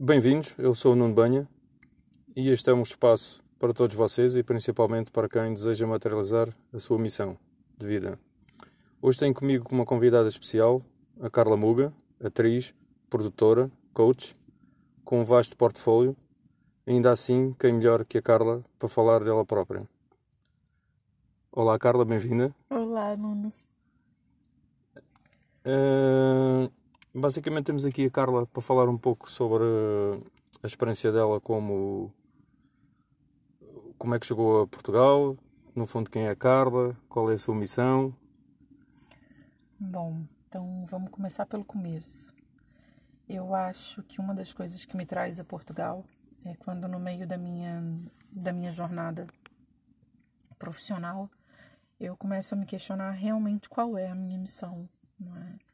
Bem-vindos, 0.00 0.54
eu 0.58 0.76
sou 0.76 0.92
o 0.92 0.94
Nuno 0.94 1.12
Banha 1.12 1.48
e 2.36 2.50
este 2.50 2.70
é 2.70 2.72
um 2.72 2.82
espaço 2.82 3.42
para 3.58 3.74
todos 3.74 3.96
vocês 3.96 4.36
e 4.36 4.44
principalmente 4.44 5.10
para 5.10 5.28
quem 5.28 5.52
deseja 5.52 5.88
materializar 5.88 6.56
a 6.72 6.78
sua 6.78 7.00
missão 7.00 7.36
de 7.76 7.84
vida. 7.84 8.16
Hoje 9.02 9.18
tenho 9.18 9.34
comigo 9.34 9.66
uma 9.72 9.84
convidada 9.84 10.28
especial, 10.28 10.80
a 11.20 11.28
Carla 11.28 11.56
Muga, 11.56 11.92
atriz, 12.22 12.72
produtora, 13.10 13.68
coach, 13.92 14.36
com 15.04 15.20
um 15.20 15.24
vasto 15.24 15.56
portfólio. 15.56 16.16
Ainda 16.86 17.10
assim, 17.10 17.52
quem 17.58 17.72
melhor 17.72 18.04
que 18.04 18.18
a 18.18 18.22
Carla 18.22 18.64
para 18.78 18.88
falar 18.88 19.24
dela 19.24 19.44
própria? 19.44 19.82
Olá, 21.50 21.76
Carla, 21.76 22.04
bem-vinda. 22.04 22.54
Olá, 22.70 23.16
Nuno. 23.16 23.52
Uh, 25.66 26.70
basicamente, 27.14 27.66
temos 27.66 27.84
aqui 27.84 28.06
a 28.06 28.10
Carla 28.10 28.46
para 28.46 28.62
falar 28.62 28.88
um 28.88 28.98
pouco 28.98 29.30
sobre 29.30 29.64
a 30.62 30.66
experiência 30.66 31.12
dela 31.12 31.40
como. 31.40 32.12
Como 33.96 34.14
é 34.14 34.18
que 34.20 34.26
chegou 34.26 34.62
a 34.62 34.66
Portugal, 34.66 35.36
no 35.74 35.86
fundo, 35.86 36.10
quem 36.10 36.26
é 36.26 36.30
a 36.30 36.36
Carla, 36.36 36.96
qual 37.08 37.30
é 37.30 37.34
a 37.34 37.38
sua 37.38 37.54
missão. 37.54 38.14
Bom, 39.78 40.24
então 40.46 40.86
vamos 40.88 41.10
começar 41.10 41.46
pelo 41.46 41.64
começo. 41.64 42.32
Eu 43.28 43.54
acho 43.54 44.02
que 44.04 44.20
uma 44.20 44.34
das 44.34 44.52
coisas 44.52 44.84
que 44.84 44.96
me 44.96 45.04
traz 45.04 45.38
a 45.38 45.44
Portugal 45.44 46.04
é 46.44 46.54
quando 46.56 46.88
no 46.88 46.98
meio 46.98 47.26
da 47.26 47.36
minha 47.36 47.82
da 48.30 48.52
minha 48.52 48.70
jornada 48.70 49.26
profissional 50.58 51.30
eu 52.00 52.16
começo 52.16 52.54
a 52.54 52.58
me 52.58 52.66
questionar 52.66 53.10
realmente 53.10 53.68
qual 53.68 53.98
é 53.98 54.08
a 54.08 54.14
minha 54.14 54.38
missão, 54.38 54.88
não 55.18 55.36
é? 55.36 55.67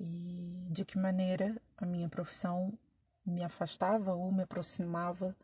E 0.00 0.66
de 0.70 0.84
que 0.84 0.98
maneira 0.98 1.56
a 1.76 1.84
minha 1.84 2.08
profissão 2.08 2.72
me 3.24 3.42
afastava 3.42 4.14
ou 4.14 4.32
me 4.32 4.42
aproximava 4.42 5.36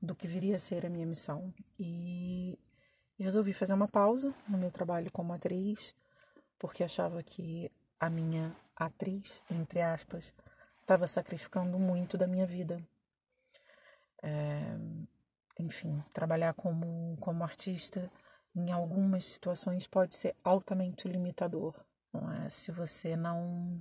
do 0.00 0.14
que 0.14 0.26
viria 0.26 0.56
a 0.56 0.58
ser 0.58 0.84
a 0.84 0.90
minha 0.90 1.06
missão. 1.06 1.52
E 1.78 2.58
resolvi 3.18 3.52
fazer 3.52 3.74
uma 3.74 3.88
pausa 3.88 4.34
no 4.48 4.58
meu 4.58 4.70
trabalho 4.70 5.10
como 5.12 5.32
atriz, 5.32 5.94
porque 6.58 6.82
achava 6.82 7.22
que 7.22 7.70
a 7.98 8.10
minha 8.10 8.54
atriz, 8.76 9.42
entre 9.50 9.80
aspas, 9.80 10.34
estava 10.80 11.06
sacrificando 11.06 11.78
muito 11.78 12.18
da 12.18 12.26
minha 12.26 12.46
vida. 12.46 12.82
É, 14.22 14.76
enfim, 15.58 16.02
trabalhar 16.12 16.54
como, 16.54 17.16
como 17.20 17.44
artista 17.44 18.10
em 18.54 18.70
algumas 18.70 19.24
situações 19.24 19.86
pode 19.86 20.14
ser 20.16 20.34
altamente 20.42 21.08
limitador. 21.08 21.74
Não 22.12 22.30
é? 22.30 22.48
Se 22.48 22.70
você 22.70 23.16
não 23.16 23.78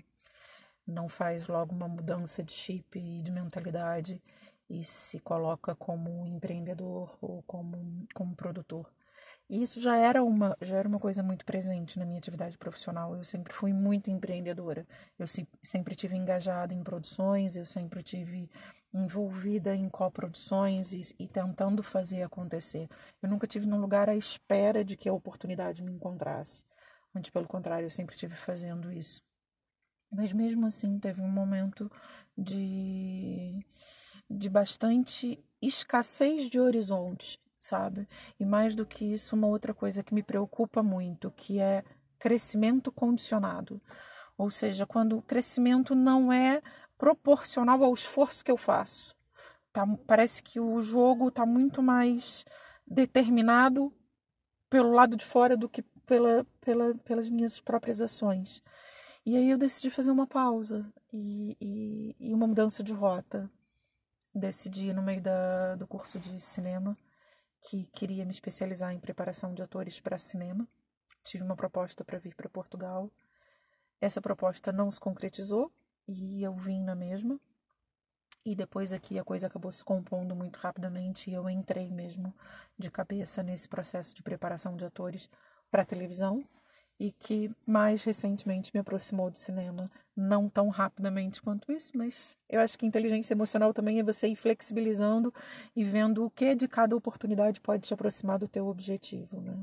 não 0.87 1.07
faz 1.09 1.47
logo 1.47 1.73
uma 1.75 1.87
mudança 1.87 2.43
de 2.43 2.51
chip 2.53 2.99
e 2.99 3.21
de 3.21 3.31
mentalidade 3.31 4.21
e 4.69 4.83
se 4.83 5.19
coloca 5.19 5.75
como 5.75 6.25
empreendedor 6.25 7.17
ou 7.21 7.43
como, 7.43 8.05
como 8.13 8.35
produtor. 8.35 8.89
E 9.49 9.61
isso 9.61 9.81
já 9.81 9.97
era 9.97 10.23
uma 10.23 10.57
já 10.61 10.77
era 10.77 10.87
uma 10.87 10.99
coisa 10.99 11.21
muito 11.21 11.43
presente 11.45 11.99
na 11.99 12.05
minha 12.05 12.19
atividade 12.19 12.57
profissional. 12.57 13.15
Eu 13.15 13.23
sempre 13.23 13.53
fui 13.53 13.73
muito 13.73 14.09
empreendedora. 14.09 14.87
Eu 15.19 15.27
se, 15.27 15.47
sempre 15.61 15.93
tive 15.93 16.15
engajada 16.15 16.73
em 16.73 16.83
produções, 16.83 17.57
eu 17.57 17.65
sempre 17.65 18.01
tive 18.01 18.49
envolvida 18.93 19.75
em 19.75 19.89
coproduções 19.89 20.93
e, 20.93 21.01
e 21.19 21.27
tentando 21.27 21.83
fazer 21.83 22.23
acontecer. 22.23 22.87
Eu 23.21 23.29
nunca 23.29 23.47
tive 23.47 23.65
num 23.67 23.79
lugar 23.79 24.09
à 24.09 24.15
espera 24.15 24.83
de 24.85 24.95
que 24.97 25.09
a 25.09 25.13
oportunidade 25.13 25.83
me 25.83 25.91
encontrasse. 25.91 26.65
Antes, 27.13 27.29
pelo 27.29 27.47
contrário, 27.47 27.85
eu 27.85 27.91
sempre 27.91 28.15
estive 28.15 28.35
fazendo 28.35 28.91
isso. 28.91 29.21
Mas 30.11 30.33
mesmo 30.33 30.65
assim, 30.65 30.99
teve 30.99 31.21
um 31.21 31.29
momento 31.29 31.89
de, 32.37 33.65
de 34.29 34.49
bastante 34.49 35.39
escassez 35.61 36.49
de 36.49 36.59
horizontes 36.59 37.39
sabe? 37.61 38.07
E 38.39 38.45
mais 38.45 38.73
do 38.73 38.85
que 38.85 39.05
isso, 39.05 39.35
uma 39.35 39.47
outra 39.47 39.73
coisa 39.73 40.03
que 40.03 40.13
me 40.13 40.23
preocupa 40.23 40.81
muito, 40.81 41.31
que 41.31 41.59
é 41.59 41.83
crescimento 42.17 42.91
condicionado. 42.91 43.79
Ou 44.37 44.49
seja, 44.49 44.85
quando 44.85 45.17
o 45.17 45.21
crescimento 45.21 45.93
não 45.93 46.33
é 46.33 46.61
proporcional 46.97 47.83
ao 47.83 47.93
esforço 47.93 48.43
que 48.43 48.51
eu 48.51 48.57
faço. 48.57 49.15
Tá, 49.71 49.87
parece 50.05 50.43
que 50.43 50.59
o 50.59 50.81
jogo 50.81 51.29
está 51.29 51.45
muito 51.45 51.81
mais 51.81 52.43
determinado 52.85 53.93
pelo 54.69 54.91
lado 54.91 55.15
de 55.15 55.25
fora 55.25 55.55
do 55.55 55.69
que 55.69 55.81
pela, 56.05 56.45
pela, 56.59 56.95
pelas 56.95 57.29
minhas 57.29 57.61
próprias 57.61 58.01
ações. 58.01 58.61
E 59.23 59.37
aí 59.37 59.51
eu 59.51 59.57
decidi 59.57 59.91
fazer 59.91 60.09
uma 60.09 60.25
pausa 60.25 60.91
e, 61.13 61.55
e, 61.61 62.15
e 62.19 62.33
uma 62.33 62.47
mudança 62.47 62.83
de 62.83 62.91
rota. 62.91 63.49
Decidi, 64.33 64.93
no 64.93 65.03
meio 65.03 65.21
da, 65.21 65.75
do 65.75 65.85
curso 65.85 66.19
de 66.19 66.41
cinema, 66.41 66.93
que 67.61 67.85
queria 67.87 68.25
me 68.25 68.31
especializar 68.31 68.91
em 68.93 68.99
preparação 68.99 69.53
de 69.53 69.61
atores 69.61 69.99
para 69.99 70.17
cinema. 70.17 70.67
Tive 71.23 71.43
uma 71.43 71.55
proposta 71.55 72.03
para 72.03 72.17
vir 72.17 72.33
para 72.33 72.49
Portugal. 72.49 73.11
Essa 73.99 74.19
proposta 74.19 74.71
não 74.71 74.89
se 74.89 74.99
concretizou 74.99 75.71
e 76.07 76.41
eu 76.41 76.55
vim 76.55 76.81
na 76.81 76.95
mesma. 76.95 77.39
E 78.43 78.55
depois 78.55 78.91
aqui 78.91 79.19
a 79.19 79.23
coisa 79.23 79.45
acabou 79.45 79.71
se 79.71 79.85
compondo 79.85 80.35
muito 80.35 80.57
rapidamente 80.57 81.29
e 81.29 81.33
eu 81.35 81.47
entrei 81.47 81.91
mesmo 81.91 82.33
de 82.75 82.89
cabeça 82.89 83.43
nesse 83.43 83.69
processo 83.69 84.15
de 84.15 84.23
preparação 84.23 84.75
de 84.75 84.83
atores 84.83 85.29
para 85.69 85.85
televisão 85.85 86.43
e 87.01 87.11
que 87.13 87.49
mais 87.65 88.03
recentemente 88.03 88.69
me 88.71 88.79
aproximou 88.79 89.31
do 89.31 89.35
cinema, 89.35 89.89
não 90.15 90.47
tão 90.47 90.69
rapidamente 90.69 91.41
quanto 91.41 91.71
isso, 91.71 91.97
mas 91.97 92.37
eu 92.47 92.59
acho 92.61 92.77
que 92.77 92.85
inteligência 92.85 93.33
emocional 93.33 93.73
também 93.73 93.99
é 93.99 94.03
você 94.03 94.27
ir 94.27 94.35
flexibilizando 94.35 95.33
e 95.75 95.83
vendo 95.83 96.23
o 96.23 96.29
que 96.29 96.53
de 96.53 96.67
cada 96.67 96.95
oportunidade 96.95 97.59
pode 97.59 97.87
te 97.87 97.93
aproximar 97.95 98.37
do 98.37 98.47
teu 98.47 98.67
objetivo, 98.67 99.41
né? 99.41 99.57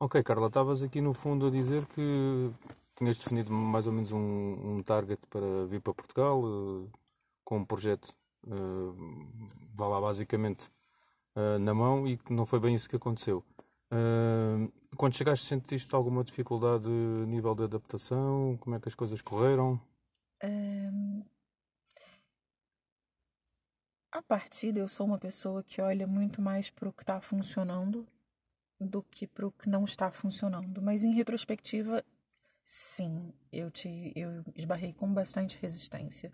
Ok, 0.00 0.20
Carla, 0.24 0.48
estavas 0.48 0.82
aqui 0.82 1.00
no 1.00 1.14
fundo 1.14 1.46
a 1.46 1.50
dizer 1.50 1.86
que 1.86 2.52
tinhas 2.96 3.16
definido 3.16 3.52
mais 3.52 3.86
ou 3.86 3.92
menos 3.92 4.10
um, 4.10 4.18
um 4.18 4.82
target 4.82 5.24
para 5.30 5.64
vir 5.66 5.80
para 5.80 5.94
Portugal 5.94 6.42
uh, 6.42 6.90
com 7.44 7.58
um 7.58 7.64
projeto, 7.64 8.12
uh, 8.48 9.28
vá 9.72 9.86
lá 9.86 10.00
basicamente 10.00 10.68
uh, 11.36 11.56
na 11.60 11.72
mão 11.72 12.04
e 12.04 12.16
que 12.16 12.32
não 12.32 12.44
foi 12.44 12.58
bem 12.58 12.74
isso 12.74 12.88
que 12.88 12.96
aconteceu. 12.96 13.44
Uh, 13.92 14.72
quando 14.96 15.16
chegaste, 15.16 15.46
sentiste 15.46 15.94
alguma 15.94 16.24
dificuldade 16.24 16.86
a 16.86 17.26
nível 17.26 17.54
de 17.54 17.64
adaptação? 17.64 18.56
Como 18.58 18.76
é 18.76 18.80
que 18.80 18.88
as 18.88 18.94
coisas 18.94 19.20
correram? 19.20 19.80
Um, 20.42 21.22
a 24.12 24.22
partida, 24.22 24.78
eu 24.78 24.88
sou 24.88 25.06
uma 25.06 25.18
pessoa 25.18 25.62
que 25.62 25.80
olha 25.80 26.06
muito 26.06 26.40
mais 26.40 26.70
para 26.70 26.88
o 26.88 26.92
que 26.92 27.02
está 27.02 27.20
funcionando 27.20 28.06
do 28.80 29.02
que 29.02 29.26
para 29.26 29.46
o 29.46 29.52
que 29.52 29.68
não 29.68 29.84
está 29.84 30.10
funcionando. 30.10 30.80
Mas 30.82 31.04
em 31.04 31.12
retrospectiva, 31.12 32.04
sim, 32.64 33.32
eu 33.52 33.70
te 33.70 34.12
eu 34.16 34.42
esbarrei 34.56 34.94
com 34.94 35.12
bastante 35.12 35.58
resistência. 35.60 36.32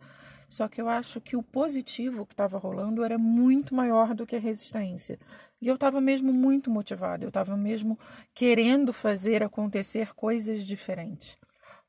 Só 0.49 0.69
que 0.69 0.81
eu 0.81 0.89
acho 0.89 1.21
que 1.21 1.37
o 1.37 1.43
positivo 1.43 2.25
que 2.25 2.33
estava 2.33 2.57
rolando 2.59 3.05
era 3.05 3.19
muito 3.19 3.75
maior 3.75 4.15
do 4.15 4.27
que 4.27 4.37
a 4.37 4.41
resistência. 4.41 5.19
E 5.61 5.69
eu 5.69 5.75
estava 5.75 6.01
mesmo 6.01 6.33
muito 6.33 6.71
motivada, 6.71 7.25
eu 7.25 7.29
estava 7.29 7.57
mesmo 7.57 7.99
querendo 8.35 8.93
fazer 8.93 9.43
acontecer 9.43 10.15
coisas 10.15 10.65
diferentes. 10.67 11.39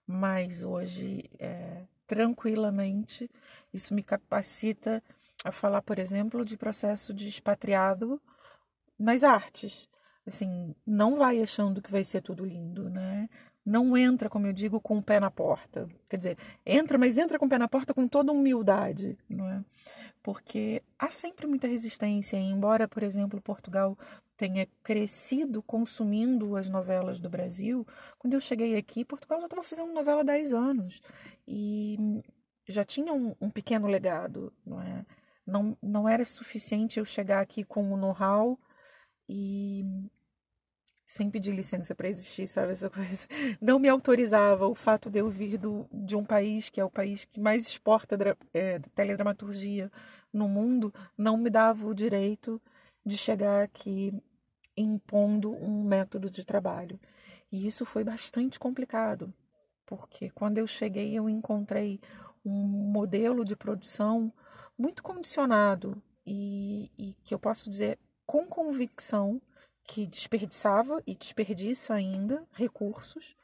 Mas 0.07 0.63
hoje, 0.63 1.29
é, 1.39 1.83
tranquilamente, 2.07 3.29
isso 3.73 3.93
me 3.93 4.03
capacita 4.03 5.03
a 5.45 5.51
falar, 5.51 5.81
por 5.81 5.99
exemplo, 5.99 6.43
de 6.45 6.57
processo 6.57 7.13
de 7.13 7.27
expatriado 7.29 8.21
nas 8.99 9.23
artes. 9.23 9.89
Assim, 10.25 10.75
não 10.85 11.15
vai 11.17 11.41
achando 11.41 11.81
que 11.81 11.91
vai 11.91 12.03
ser 12.03 12.21
tudo 12.21 12.45
lindo, 12.45 12.89
né? 12.89 13.27
Não 13.65 13.95
entra, 13.95 14.29
como 14.29 14.47
eu 14.47 14.53
digo, 14.53 14.79
com 14.79 14.97
o 14.97 15.03
pé 15.03 15.19
na 15.19 15.29
porta. 15.29 15.87
Quer 16.09 16.17
dizer, 16.17 16.37
entra, 16.65 16.97
mas 16.97 17.17
entra 17.17 17.37
com 17.37 17.45
o 17.45 17.49
pé 17.49 17.57
na 17.57 17.67
porta 17.67 17.93
com 17.93 18.07
toda 18.07 18.31
humildade, 18.31 19.17
não 19.29 19.47
é? 19.47 19.63
Porque 20.23 20.81
há 20.97 21.09
sempre 21.11 21.47
muita 21.47 21.67
resistência, 21.67 22.37
embora, 22.37 22.87
por 22.87 23.03
exemplo, 23.03 23.41
Portugal 23.41 23.97
tenha 24.35 24.67
crescido 24.83 25.61
consumindo 25.61 26.55
as 26.55 26.67
novelas 26.67 27.19
do 27.19 27.29
Brasil, 27.29 27.85
quando 28.17 28.33
eu 28.33 28.39
cheguei 28.39 28.75
aqui, 28.75 29.05
Portugal 29.05 29.39
já 29.39 29.45
estava 29.45 29.63
fazendo 29.63 29.93
novela 29.93 30.21
há 30.21 30.23
10 30.23 30.53
anos 30.53 31.01
e 31.47 32.23
já 32.67 32.83
tinha 32.83 33.13
um, 33.13 33.35
um 33.39 33.51
pequeno 33.51 33.87
legado, 33.87 34.51
não 34.65 34.81
é? 34.81 35.05
Não, 35.45 35.77
não 35.81 36.09
era 36.09 36.25
suficiente 36.25 36.99
eu 36.99 37.05
chegar 37.05 37.41
aqui 37.41 37.63
com 37.63 37.91
o 37.93 37.97
know-how 37.97 38.59
e 39.29 39.85
sem 41.11 41.29
pedir 41.29 41.51
licença 41.51 41.93
para 41.93 42.07
existir, 42.07 42.47
sabe 42.47 42.71
essa 42.71 42.89
coisa? 42.89 43.27
Não 43.59 43.77
me 43.77 43.89
autorizava 43.89 44.65
o 44.65 44.73
fato 44.73 45.09
de 45.09 45.19
eu 45.19 45.29
vir 45.29 45.57
do, 45.57 45.85
de 45.91 46.15
um 46.15 46.23
país 46.23 46.69
que 46.69 46.79
é 46.79 46.85
o 46.85 46.89
país 46.89 47.25
que 47.25 47.37
mais 47.37 47.67
exporta 47.67 48.17
é, 48.53 48.79
teledramaturgia 48.95 49.91
no 50.31 50.47
mundo, 50.47 50.93
não 51.17 51.35
me 51.35 51.49
dava 51.49 51.85
o 51.85 51.93
direito 51.93 52.61
de 53.05 53.17
chegar 53.17 53.61
aqui 53.61 54.13
impondo 54.77 55.51
um 55.51 55.83
método 55.83 56.29
de 56.29 56.45
trabalho. 56.45 56.97
E 57.51 57.67
isso 57.67 57.85
foi 57.85 58.05
bastante 58.05 58.57
complicado, 58.57 59.33
porque 59.85 60.29
quando 60.29 60.59
eu 60.59 60.65
cheguei 60.65 61.13
eu 61.13 61.27
encontrei 61.27 61.99
um 62.45 62.53
modelo 62.53 63.43
de 63.43 63.57
produção 63.57 64.31
muito 64.77 65.03
condicionado 65.03 66.01
e, 66.25 66.89
e 66.97 67.13
que 67.21 67.33
eu 67.33 67.39
posso 67.39 67.69
dizer 67.69 67.99
com 68.25 68.47
convicção 68.47 69.41
que 69.91 70.07
desperdiçava 70.07 71.03
e 71.05 71.13
desperdiça 71.13 71.93
ainda 71.93 72.47
recursos, 72.53 73.35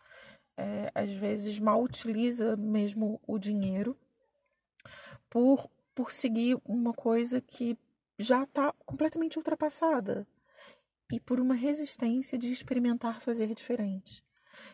é, 0.55 0.89
às 0.95 1.11
vezes 1.11 1.59
mal 1.59 1.83
utiliza 1.83 2.55
mesmo 2.55 3.19
o 3.27 3.37
dinheiro 3.37 3.97
por, 5.29 5.69
por 5.93 6.09
seguir 6.09 6.57
uma 6.63 6.93
coisa 6.93 7.41
que 7.41 7.77
já 8.17 8.43
está 8.43 8.73
completamente 8.85 9.37
ultrapassada 9.37 10.25
e 11.11 11.19
por 11.19 11.37
uma 11.37 11.53
resistência 11.53 12.37
de 12.37 12.49
experimentar 12.49 13.19
fazer 13.19 13.53
diferente. 13.53 14.23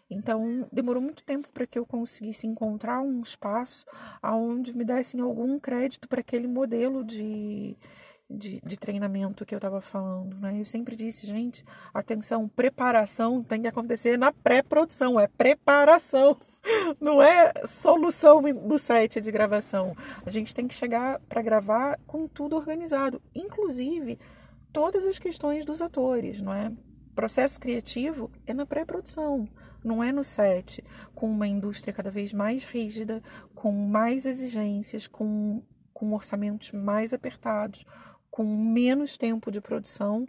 Então, 0.08 0.70
demorou 0.72 1.02
muito 1.02 1.24
tempo 1.24 1.52
para 1.52 1.66
que 1.66 1.80
eu 1.80 1.88
conseguisse 1.88 2.46
encontrar 2.46 3.02
um 3.02 3.20
espaço 3.20 3.84
onde 4.24 4.78
me 4.78 4.86
dessem 4.86 5.22
algum 5.22 5.60
crédito 5.60 6.08
para 6.08 6.22
aquele 6.22 6.48
modelo 6.48 7.04
de, 7.04 7.76
de, 8.30 8.62
de, 8.66 8.78
treinamento 8.78 9.46
que 9.46 9.54
eu 9.54 9.58
estava 9.58 9.82
falando. 9.82 10.36
Né? 10.38 10.60
Eu 10.60 10.66
sempre 10.66 10.96
disse, 10.96 11.28
gente, 11.28 11.64
atenção, 11.94 12.48
preparação 12.48 13.44
tem 13.44 13.62
que 13.62 13.68
acontecer 13.68 14.18
na 14.18 14.32
pré-produção, 14.32 15.20
é 15.20 15.28
preparação. 15.28 16.38
Não 17.00 17.22
é 17.22 17.52
solução 17.66 18.42
do 18.42 18.80
set 18.80 19.20
de 19.20 19.32
gravação. 19.32 19.96
A 20.26 20.30
gente 20.30 20.54
tem 20.56 20.68
que 20.68 20.74
chegar 20.74 21.20
para 21.22 21.42
gravar 21.42 22.00
com 22.08 22.28
tudo 22.28 22.56
organizado, 22.56 23.22
inclusive 23.36 24.18
todas 24.72 25.06
as 25.06 25.20
questões 25.20 25.66
dos 25.66 25.82
atores, 25.82 26.42
não 26.42 26.52
é? 26.52 26.72
Processo 27.16 27.60
criativo 27.60 28.32
é 28.48 28.54
na 28.56 28.66
pré-produção, 28.66 29.48
não 29.84 30.04
é 30.04 30.12
no 30.12 30.24
set, 30.24 30.84
com 31.14 31.30
uma 31.30 31.48
indústria 31.48 31.94
cada 31.94 32.10
vez 32.10 32.34
mais 32.34 32.66
rígida, 32.66 33.22
com 33.54 33.72
mais 33.72 34.26
exigências, 34.26 35.06
com, 35.06 35.62
com 35.94 36.12
orçamentos 36.12 36.72
mais 36.72 37.14
apertados, 37.14 37.86
com 38.34 38.44
menos 38.44 39.16
tempo 39.16 39.52
de 39.52 39.62
produção. 39.62 40.26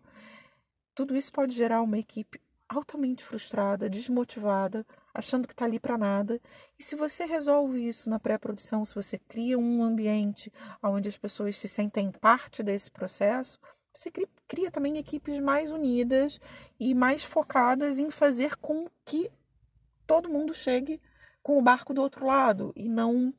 Tudo 0.94 1.16
isso 1.16 1.32
pode 1.32 1.54
gerar 1.54 1.80
uma 1.80 1.96
equipe 1.96 2.38
altamente 2.68 3.24
frustrada, 3.24 3.88
desmotivada, 3.88 4.86
achando 5.14 5.48
que 5.48 5.54
está 5.54 5.64
ali 5.64 5.80
para 5.80 5.96
nada. 5.96 6.38
E 6.78 6.84
se 6.84 6.94
você 6.96 7.24
resolve 7.24 7.88
isso 7.88 8.10
na 8.10 8.20
pré-produção, 8.20 8.84
se 8.84 8.94
você 8.94 9.18
cria 9.18 9.58
um 9.58 9.82
ambiente 9.82 10.52
onde 10.82 11.08
as 11.08 11.16
pessoas 11.16 11.56
se 11.56 11.66
sentem 11.66 12.12
parte 12.12 12.62
desse 12.62 12.90
processo, 12.90 13.58
você 13.90 14.12
cria 14.46 14.70
também 14.70 14.98
equipes 14.98 15.40
mais 15.40 15.70
unidas 15.70 16.38
e 16.78 16.94
mais 16.94 17.24
focadas 17.24 17.98
em 17.98 18.10
fazer 18.10 18.54
com 18.56 18.86
que 19.06 19.30
todo 20.06 20.28
mundo 20.28 20.52
chegue 20.52 21.00
com 21.44 21.58
o 21.58 21.62
barco 21.62 21.92
do 21.92 22.00
outro 22.00 22.26
lado 22.26 22.72
e 22.74 22.88
não 22.88 23.32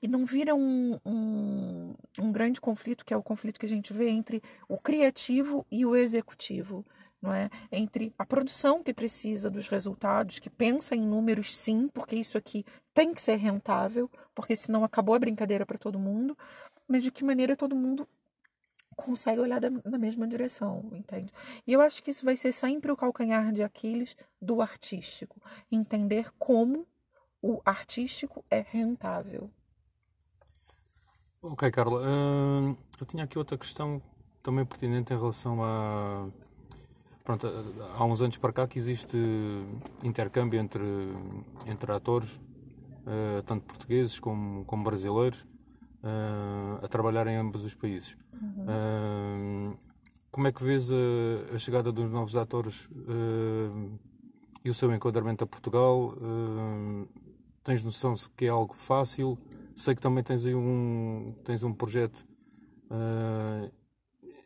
e 0.00 0.06
não 0.06 0.24
vira 0.24 0.54
um, 0.54 0.96
um, 1.04 1.94
um 2.20 2.30
grande 2.30 2.60
conflito 2.60 3.04
que 3.04 3.12
é 3.12 3.16
o 3.16 3.22
conflito 3.22 3.58
que 3.58 3.66
a 3.66 3.68
gente 3.68 3.92
vê 3.92 4.10
entre 4.10 4.40
o 4.68 4.78
criativo 4.78 5.66
e 5.72 5.84
o 5.84 5.96
executivo 5.96 6.84
não 7.20 7.32
é? 7.32 7.50
Entre 7.72 8.14
a 8.16 8.24
produção 8.24 8.80
que 8.80 8.94
precisa 8.94 9.50
dos 9.50 9.68
resultados, 9.68 10.38
que 10.38 10.48
pensa 10.48 10.94
em 10.94 11.04
números 11.04 11.52
sim, 11.52 11.88
porque 11.88 12.14
isso 12.14 12.38
aqui 12.38 12.64
tem 12.94 13.12
que 13.12 13.20
ser 13.20 13.34
rentável, 13.36 14.08
porque 14.34 14.54
senão 14.54 14.84
acabou 14.84 15.16
a 15.16 15.18
brincadeira 15.18 15.66
para 15.66 15.76
todo 15.76 15.98
mundo, 15.98 16.38
mas 16.86 17.02
de 17.02 17.10
que 17.10 17.24
maneira 17.24 17.56
todo 17.56 17.74
mundo 17.74 18.06
consegue 18.94 19.40
olhar 19.40 19.60
da, 19.60 19.68
na 19.84 19.98
mesma 19.98 20.28
direção, 20.28 20.90
entende? 20.92 21.32
E 21.66 21.72
eu 21.72 21.80
acho 21.80 22.02
que 22.04 22.10
isso 22.10 22.24
vai 22.24 22.36
ser 22.36 22.52
sempre 22.52 22.92
o 22.92 22.96
calcanhar 22.96 23.52
de 23.52 23.64
Aquiles 23.64 24.16
do 24.40 24.62
artístico, 24.62 25.40
entender 25.72 26.30
como 26.38 26.86
o 27.42 27.60
artístico 27.64 28.44
é 28.50 28.64
rentável. 28.68 29.50
Ok, 31.40 31.70
Carla. 31.70 32.00
Uh, 32.00 32.76
eu 33.00 33.06
tinha 33.06 33.24
aqui 33.24 33.38
outra 33.38 33.56
questão 33.56 34.02
também 34.42 34.64
pertinente 34.64 35.12
em 35.12 35.16
relação 35.16 35.62
a. 35.62 36.28
Pronto, 37.24 37.46
há 37.96 38.04
uns 38.04 38.22
anos 38.22 38.38
para 38.38 38.52
cá 38.52 38.66
que 38.66 38.78
existe 38.78 39.16
intercâmbio 40.02 40.58
entre, 40.58 40.82
entre 41.66 41.92
atores, 41.92 42.36
uh, 42.36 43.42
tanto 43.44 43.66
portugueses 43.66 44.18
como, 44.18 44.64
como 44.64 44.82
brasileiros, 44.82 45.46
uh, 46.02 46.84
a 46.84 46.88
trabalhar 46.88 47.26
em 47.26 47.36
ambos 47.36 47.62
os 47.64 47.74
países. 47.74 48.16
Uhum. 48.32 49.74
Uh, 49.74 49.78
como 50.30 50.46
é 50.46 50.52
que 50.52 50.64
vês 50.64 50.90
a, 50.90 51.54
a, 51.54 51.58
chegada 51.58 51.92
dos 51.92 52.10
novos 52.10 52.36
atores 52.36 52.86
uh, 52.86 53.98
e 54.64 54.70
o 54.70 54.74
seu 54.74 54.92
enquadramento 54.94 55.44
a 55.44 55.46
Portugal? 55.46 56.14
Tens 57.68 57.84
noção 57.84 58.16
se 58.16 58.30
que 58.30 58.46
é 58.46 58.48
algo 58.48 58.72
fácil? 58.72 59.38
Sei 59.76 59.94
que 59.94 60.00
também 60.00 60.24
tens 60.24 60.46
aí 60.46 60.54
um, 60.54 61.34
tens 61.44 61.62
um 61.62 61.74
projeto 61.74 62.26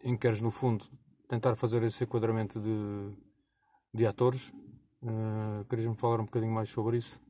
em 0.02 0.14
que 0.14 0.22
queres, 0.22 0.40
no 0.40 0.50
fundo, 0.50 0.84
tentar 1.28 1.54
fazer 1.54 1.84
esse 1.84 2.02
enquadramento 2.02 2.60
de, 2.60 3.16
de 3.94 4.04
atores. 4.04 4.52
Uh, 5.00 5.64
Querias-me 5.68 5.94
falar 5.94 6.20
um 6.20 6.24
bocadinho 6.24 6.52
mais 6.52 6.68
sobre 6.68 6.96
isso? 6.96 7.20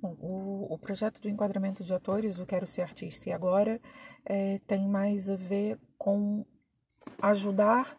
Bom, 0.00 0.14
o, 0.20 0.74
o 0.74 0.78
projeto 0.78 1.22
do 1.22 1.28
enquadramento 1.30 1.82
de 1.82 1.94
atores, 1.94 2.38
o 2.38 2.44
Quero 2.44 2.66
Ser 2.66 2.82
Artista 2.82 3.30
e 3.30 3.32
Agora, 3.32 3.80
é, 4.26 4.60
tem 4.66 4.86
mais 4.86 5.30
a 5.30 5.36
ver 5.36 5.78
com 5.96 6.44
ajudar 7.22 7.96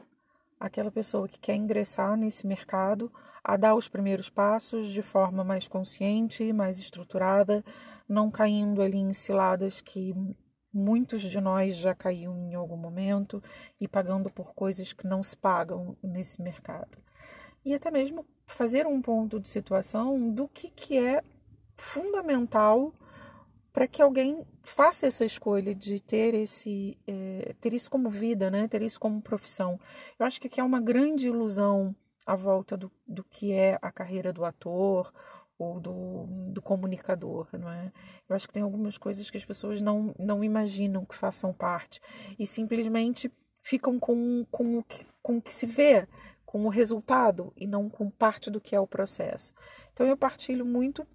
aquela 0.60 0.92
pessoa 0.92 1.28
que 1.28 1.40
quer 1.40 1.56
ingressar 1.56 2.16
nesse 2.16 2.46
mercado 2.46 3.12
a 3.44 3.58
dar 3.58 3.76
os 3.76 3.88
primeiros 3.88 4.30
passos 4.30 4.92
de 4.92 5.02
forma 5.02 5.44
mais 5.44 5.68
consciente, 5.68 6.52
mais 6.54 6.80
estruturada, 6.80 7.64
não 8.08 8.32
caindo 8.32 8.82
ali 8.82 8.98
em 8.98 9.14
ciladas 9.14 9.82
que 9.82 10.14
muitos 10.74 11.22
de 11.24 11.42
nós 11.42 11.76
já 11.76 11.96
caíram 11.96 12.50
em 12.50 12.56
algum 12.56 12.78
momento 12.78 13.42
e 13.80 13.88
pagando 13.88 14.30
por 14.30 14.54
coisas 14.54 14.94
que 14.94 15.08
não 15.08 15.24
se 15.24 15.36
pagam 15.36 15.98
nesse 16.04 16.42
mercado. 16.42 16.98
E 17.66 17.74
até 17.74 17.92
mesmo 17.92 18.26
fazer 18.46 18.88
um 18.88 19.02
ponto 19.02 19.40
de 19.40 19.50
situação 19.50 20.32
do 20.32 20.48
que, 20.48 20.70
que 20.70 20.98
é 20.98 21.22
fundamental 21.76 22.94
para 23.72 23.88
que 23.88 24.02
alguém 24.02 24.46
faça 24.64 25.08
essa 25.08 25.24
escolha 25.24 25.74
de 25.74 26.00
ter 26.00 26.34
esse 26.34 26.98
é, 27.08 27.56
ter 27.62 27.74
isso 27.74 27.90
como 27.90 28.10
vida, 28.10 28.50
né? 28.50 28.68
Ter 28.68 28.82
isso 28.82 29.00
como 29.00 29.22
profissão. 29.22 29.80
Eu 30.18 30.26
acho 30.26 30.42
que 30.42 30.48
aqui 30.48 30.60
é 30.60 30.64
uma 30.64 30.82
grande 30.82 31.28
ilusão 31.28 31.96
à 32.30 32.36
volta 32.36 32.78
do, 32.78 32.92
do 33.08 33.24
que 33.24 33.52
é 33.52 33.80
a 33.82 33.92
carreira 33.92 34.32
do 34.32 34.46
ator 34.46 35.12
ou 35.58 35.80
do, 35.80 36.28
do 36.54 36.62
comunicador, 36.62 37.48
não 37.54 37.70
é? 37.70 37.92
Eu 38.30 38.36
acho 38.36 38.48
que 38.48 38.54
tem 38.54 38.62
algumas 38.62 39.00
coisas 39.00 39.32
que 39.32 39.38
as 39.38 39.44
pessoas 39.44 39.82
não, 39.82 40.14
não 40.20 40.44
imaginam 40.44 41.04
que 41.06 41.16
façam 41.16 41.52
parte 41.52 42.00
e 42.38 42.46
simplesmente 42.46 43.34
ficam 43.64 44.00
com, 44.00 44.46
com, 44.52 44.78
o 44.78 44.84
que, 44.84 45.08
com 45.24 45.38
o 45.38 45.42
que 45.42 45.54
se 45.54 45.66
vê, 45.66 46.08
com 46.46 46.66
o 46.66 46.70
resultado 46.70 47.52
e 47.58 47.66
não 47.66 47.90
com 47.90 48.12
parte 48.12 48.52
do 48.52 48.62
que 48.62 48.76
é 48.76 48.80
o 48.80 48.88
processo. 48.88 49.56
Então 49.92 50.06
eu 50.06 50.16
partilho 50.16 50.64
muito 50.64 51.06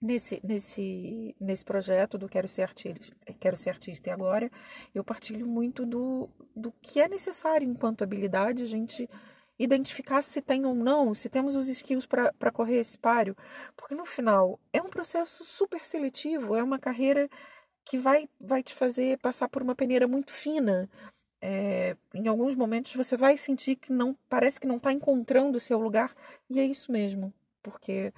nesse, 0.00 0.40
nesse, 0.44 1.34
nesse 1.40 1.64
projeto 1.64 2.16
do 2.16 2.28
Quero 2.28 2.48
Ser 2.48 2.62
Artista, 2.62 3.14
Quero 3.40 3.56
Ser 3.56 3.70
Artista 3.70 4.08
e 4.08 4.12
agora, 4.12 4.50
eu 4.94 5.02
partilho 5.02 5.46
muito 5.48 5.84
do, 5.84 6.30
do 6.54 6.72
que 6.80 7.00
é 7.00 7.08
necessário 7.08 7.68
enquanto 7.68 8.02
habilidade 8.02 8.62
a 8.62 8.66
gente 8.66 9.08
identificar 9.62 10.22
se 10.22 10.42
tem 10.42 10.66
ou 10.66 10.74
não, 10.74 11.14
se 11.14 11.28
temos 11.28 11.54
os 11.56 11.68
skills 11.68 12.06
para 12.06 12.50
correr 12.50 12.78
esse 12.78 12.98
páreo, 12.98 13.36
porque 13.76 13.94
no 13.94 14.04
final 14.04 14.58
é 14.72 14.82
um 14.82 14.88
processo 14.88 15.44
super 15.44 15.84
seletivo, 15.84 16.56
é 16.56 16.62
uma 16.62 16.78
carreira 16.78 17.28
que 17.84 17.98
vai, 17.98 18.28
vai 18.40 18.62
te 18.62 18.74
fazer 18.74 19.18
passar 19.18 19.48
por 19.48 19.62
uma 19.62 19.74
peneira 19.74 20.06
muito 20.06 20.32
fina. 20.32 20.88
É, 21.40 21.96
em 22.14 22.28
alguns 22.28 22.54
momentos 22.54 22.94
você 22.94 23.16
vai 23.16 23.36
sentir 23.36 23.76
que 23.76 23.92
não 23.92 24.16
parece 24.28 24.60
que 24.60 24.66
não 24.66 24.76
está 24.76 24.92
encontrando 24.92 25.58
o 25.58 25.60
seu 25.60 25.78
lugar 25.78 26.14
e 26.48 26.60
é 26.60 26.64
isso 26.64 26.92
mesmo, 26.92 27.32
porque 27.62 28.12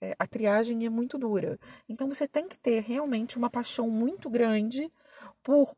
é, 0.00 0.14
a 0.18 0.26
triagem 0.26 0.86
é 0.86 0.88
muito 0.88 1.18
dura. 1.18 1.58
Então 1.88 2.08
você 2.08 2.26
tem 2.26 2.48
que 2.48 2.58
ter 2.58 2.82
realmente 2.82 3.36
uma 3.36 3.50
paixão 3.50 3.88
muito 3.90 4.30
grande 4.30 4.90
por 5.42 5.74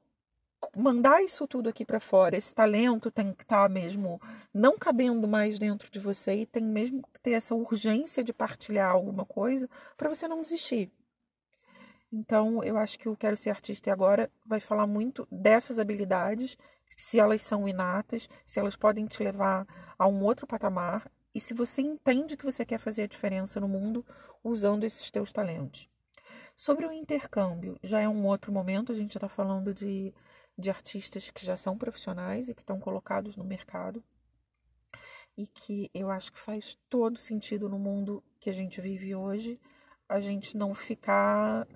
mandar 0.77 1.23
isso 1.23 1.47
tudo 1.47 1.69
aqui 1.69 1.85
para 1.85 2.01
fora. 2.01 2.37
Esse 2.37 2.55
talento 2.55 3.11
tem 3.11 3.33
que 3.33 3.43
estar 3.43 3.63
tá 3.63 3.69
mesmo 3.69 4.21
não 4.53 4.79
cabendo 4.79 5.27
mais 5.27 5.59
dentro 5.59 5.91
de 5.91 5.99
você 5.99 6.35
e 6.35 6.47
tem 6.47 6.63
mesmo 6.63 7.03
que 7.13 7.21
ter 7.21 7.33
essa 7.33 7.55
urgência 7.55 8.23
de 8.23 8.33
partilhar 8.33 8.91
alguma 8.91 9.25
coisa 9.25 9.69
para 9.97 10.09
você 10.09 10.29
não 10.29 10.41
desistir. 10.41 10.91
Então, 12.13 12.63
eu 12.65 12.77
acho 12.77 12.99
que 12.99 13.09
o 13.09 13.17
Quero 13.17 13.37
Ser 13.37 13.51
Artista 13.51 13.89
e 13.89 13.93
Agora 13.93 14.31
vai 14.45 14.59
falar 14.59 14.87
muito 14.87 15.29
dessas 15.31 15.79
habilidades, 15.79 16.59
se 16.97 17.21
elas 17.21 17.43
são 17.43 17.69
inatas, 17.69 18.29
se 18.45 18.59
elas 18.59 18.75
podem 18.75 19.07
te 19.07 19.23
levar 19.23 19.67
a 19.97 20.09
um 20.09 20.25
outro 20.25 20.47
patamar 20.47 21.09
e 21.33 21.41
se 21.41 21.55
você 21.55 21.83
entende 21.83 22.37
que 22.37 22.45
você 22.45 22.65
quer 22.65 22.79
fazer 22.79 23.05
a 23.05 23.07
diferença 23.07 23.61
no 23.61 23.69
mundo 23.69 24.05
usando 24.43 24.85
esses 24.85 25.09
teus 25.11 25.33
talentos. 25.33 25.89
Sobre 26.57 26.85
o 26.85 26.93
intercâmbio, 26.93 27.79
já 27.83 28.01
é 28.01 28.09
um 28.09 28.27
outro 28.27 28.53
momento, 28.53 28.91
a 28.91 28.95
gente 28.95 29.17
está 29.17 29.29
falando 29.29 29.73
de, 29.73 30.13
de 30.61 30.71
artistas 30.71 31.31
que 31.31 31.45
já 31.45 31.57
são 31.57 31.77
profissionais 31.77 32.49
e 32.49 32.55
que 32.55 32.61
estão 32.61 32.79
colocados 32.79 33.37
no 33.37 33.45
mercado 33.45 34.03
e 35.37 35.47
que 35.47 35.91
eu 35.95 36.11
acho 36.11 36.33
que 36.33 36.39
faz 36.39 36.79
todo 36.89 37.19
sentido 37.19 37.69
no 37.69 37.79
mundo 37.79 38.23
que 38.39 38.51
a 38.51 38.53
gente 38.53 38.81
vive 38.81 39.15
hoje 39.15 39.61
a 40.11 40.21
gente 40.21 40.57
não 40.57 40.75
ficar 40.75 41.67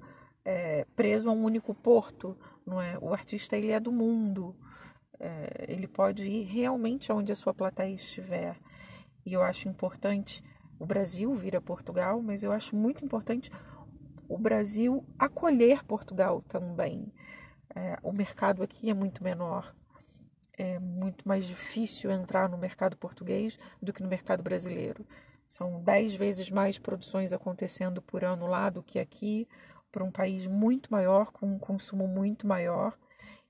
é, 0.44 0.84
preso 0.96 1.30
a 1.30 1.32
um 1.32 1.44
único 1.44 1.72
porto, 1.72 2.36
não 2.66 2.82
é? 2.82 2.98
O 3.00 3.12
artista 3.14 3.56
ele 3.56 3.70
é 3.70 3.78
do 3.78 3.92
mundo, 3.92 4.56
é, 5.20 5.66
ele 5.68 5.86
pode 5.86 6.26
ir 6.26 6.42
realmente 6.42 7.12
aonde 7.12 7.30
a 7.30 7.36
sua 7.36 7.54
plateia 7.54 7.94
estiver. 7.94 8.58
E 9.24 9.32
eu 9.32 9.42
acho 9.42 9.68
importante 9.68 10.42
o 10.80 10.84
Brasil 10.84 11.32
vir 11.34 11.54
a 11.54 11.60
Portugal, 11.60 12.20
mas 12.20 12.42
eu 12.42 12.50
acho 12.50 12.74
muito 12.74 13.04
importante 13.04 13.52
o 14.28 14.36
Brasil 14.36 15.04
acolher 15.16 15.84
Portugal 15.84 16.42
também. 16.42 17.12
É, 17.74 17.98
o 18.02 18.12
mercado 18.12 18.62
aqui 18.62 18.88
é 18.88 18.94
muito 18.94 19.22
menor, 19.22 19.74
é 20.56 20.78
muito 20.78 21.26
mais 21.26 21.46
difícil 21.46 22.10
entrar 22.10 22.48
no 22.48 22.56
mercado 22.56 22.96
português 22.96 23.58
do 23.82 23.92
que 23.92 24.02
no 24.02 24.08
mercado 24.08 24.42
brasileiro. 24.42 25.04
São 25.48 25.82
dez 25.82 26.14
vezes 26.14 26.50
mais 26.50 26.78
produções 26.78 27.32
acontecendo 27.32 28.00
por 28.00 28.24
ano 28.24 28.46
lá 28.46 28.70
do 28.70 28.82
que 28.82 28.98
aqui, 28.98 29.48
para 29.90 30.04
um 30.04 30.10
país 30.10 30.46
muito 30.46 30.90
maior, 30.90 31.30
com 31.32 31.46
um 31.46 31.58
consumo 31.58 32.06
muito 32.08 32.46
maior. 32.46 32.96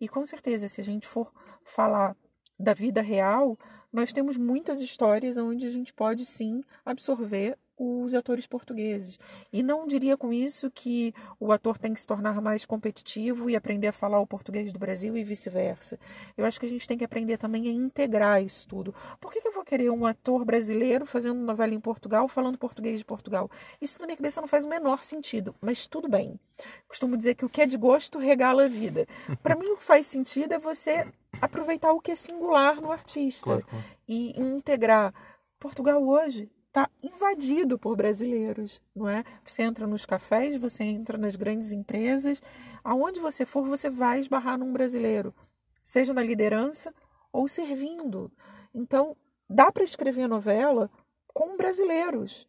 E 0.01 0.09
com 0.09 0.25
certeza, 0.25 0.69
se 0.69 0.81
a 0.81 0.85
gente 0.85 1.07
for 1.07 1.33
falar 1.63 2.17
da 2.59 2.75
vida 2.75 3.01
real, 3.01 3.59
nós 3.93 4.13
temos 4.13 4.37
muitas 4.37 4.81
histórias 4.81 5.39
onde 5.39 5.67
a 5.67 5.71
gente 5.71 5.93
pode 5.93 6.27
sim 6.27 6.63
absorver 6.85 7.59
os 7.79 8.15
atores 8.15 8.47
portugueses. 8.47 9.19
E 9.53 9.63
não 9.63 9.87
diria 9.87 10.17
com 10.17 10.33
isso 10.33 10.71
que 10.71 11.15
o 11.41 11.53
ator 11.53 11.79
tem 11.79 11.93
que 11.93 12.01
se 12.01 12.07
tornar 12.07 12.41
mais 12.41 12.65
competitivo 12.65 13.51
e 13.51 13.57
aprender 13.57 13.89
a 13.89 13.93
falar 13.93 14.21
o 14.21 14.27
português 14.27 14.73
do 14.73 14.79
Brasil 14.79 15.17
e 15.17 15.25
vice-versa. 15.25 15.99
Eu 16.37 16.45
acho 16.45 16.61
que 16.61 16.67
a 16.67 16.69
gente 16.69 16.87
tem 16.87 16.97
que 16.97 17.05
aprender 17.05 17.37
também 17.37 17.69
a 17.69 17.73
integrar 17.73 18.43
isso 18.43 18.67
tudo. 18.69 18.95
Por 19.21 19.33
que, 19.33 19.41
que 19.41 19.49
eu 19.49 19.53
vou 19.53 19.65
querer 19.65 19.91
um 19.91 20.07
ator 20.07 20.45
brasileiro 20.45 21.07
fazendo 21.07 21.41
novela 21.41 21.75
em 21.75 21.81
Portugal, 21.81 22.29
falando 22.29 22.59
português 22.59 22.99
de 22.99 23.05
Portugal? 23.05 23.51
Isso 23.81 23.99
na 24.01 24.07
minha 24.07 24.17
cabeça 24.17 24.41
não 24.41 24.49
faz 24.49 24.65
o 24.65 24.69
menor 24.69 25.03
sentido, 25.03 25.55
mas 25.61 25.87
tudo 25.87 26.09
bem. 26.09 26.39
Costumo 26.87 27.17
dizer 27.17 27.35
que 27.35 27.45
o 27.45 27.49
que 27.49 27.63
é 27.63 27.67
de 27.67 27.77
gosto 27.77 28.19
regala 28.19 28.65
a 28.65 28.69
vida. 28.69 29.07
Para 29.43 29.57
mim, 29.57 29.67
o 29.71 29.77
que 29.77 29.83
faz 29.83 30.07
sentido 30.07 30.53
é 30.53 30.59
você 30.59 31.11
aproveitar 31.41 31.93
o 31.93 32.01
que 32.01 32.13
é 32.13 32.15
singular 32.15 32.81
no 32.81 32.93
artista 32.93 33.61
claro. 33.63 33.85
e 34.07 34.41
integrar. 34.41 35.13
Portugal 35.59 36.03
hoje 36.07 36.51
está 36.75 36.91
invadido 37.05 37.79
por 37.79 37.97
brasileiros, 37.97 38.83
não 38.97 39.09
é? 39.09 39.23
Você 39.45 39.63
entra 39.63 39.87
nos 39.87 40.05
cafés, 40.05 40.57
você 40.57 40.83
entra 40.83 41.17
nas 41.17 41.37
grandes 41.37 41.71
empresas, 41.71 42.43
aonde 42.83 43.21
você 43.21 43.47
for, 43.47 43.65
você 43.65 43.89
vai 43.89 44.19
esbarrar 44.19 44.59
num 44.59 44.73
brasileiro, 44.73 45.33
seja 45.81 46.13
na 46.13 46.21
liderança 46.21 46.93
ou 47.33 47.47
servindo. 47.47 48.29
Então, 48.75 49.17
dá 49.49 49.71
para 49.71 49.85
escrever 49.85 50.27
novela 50.27 50.91
com 51.29 51.57
brasileiros 51.57 52.49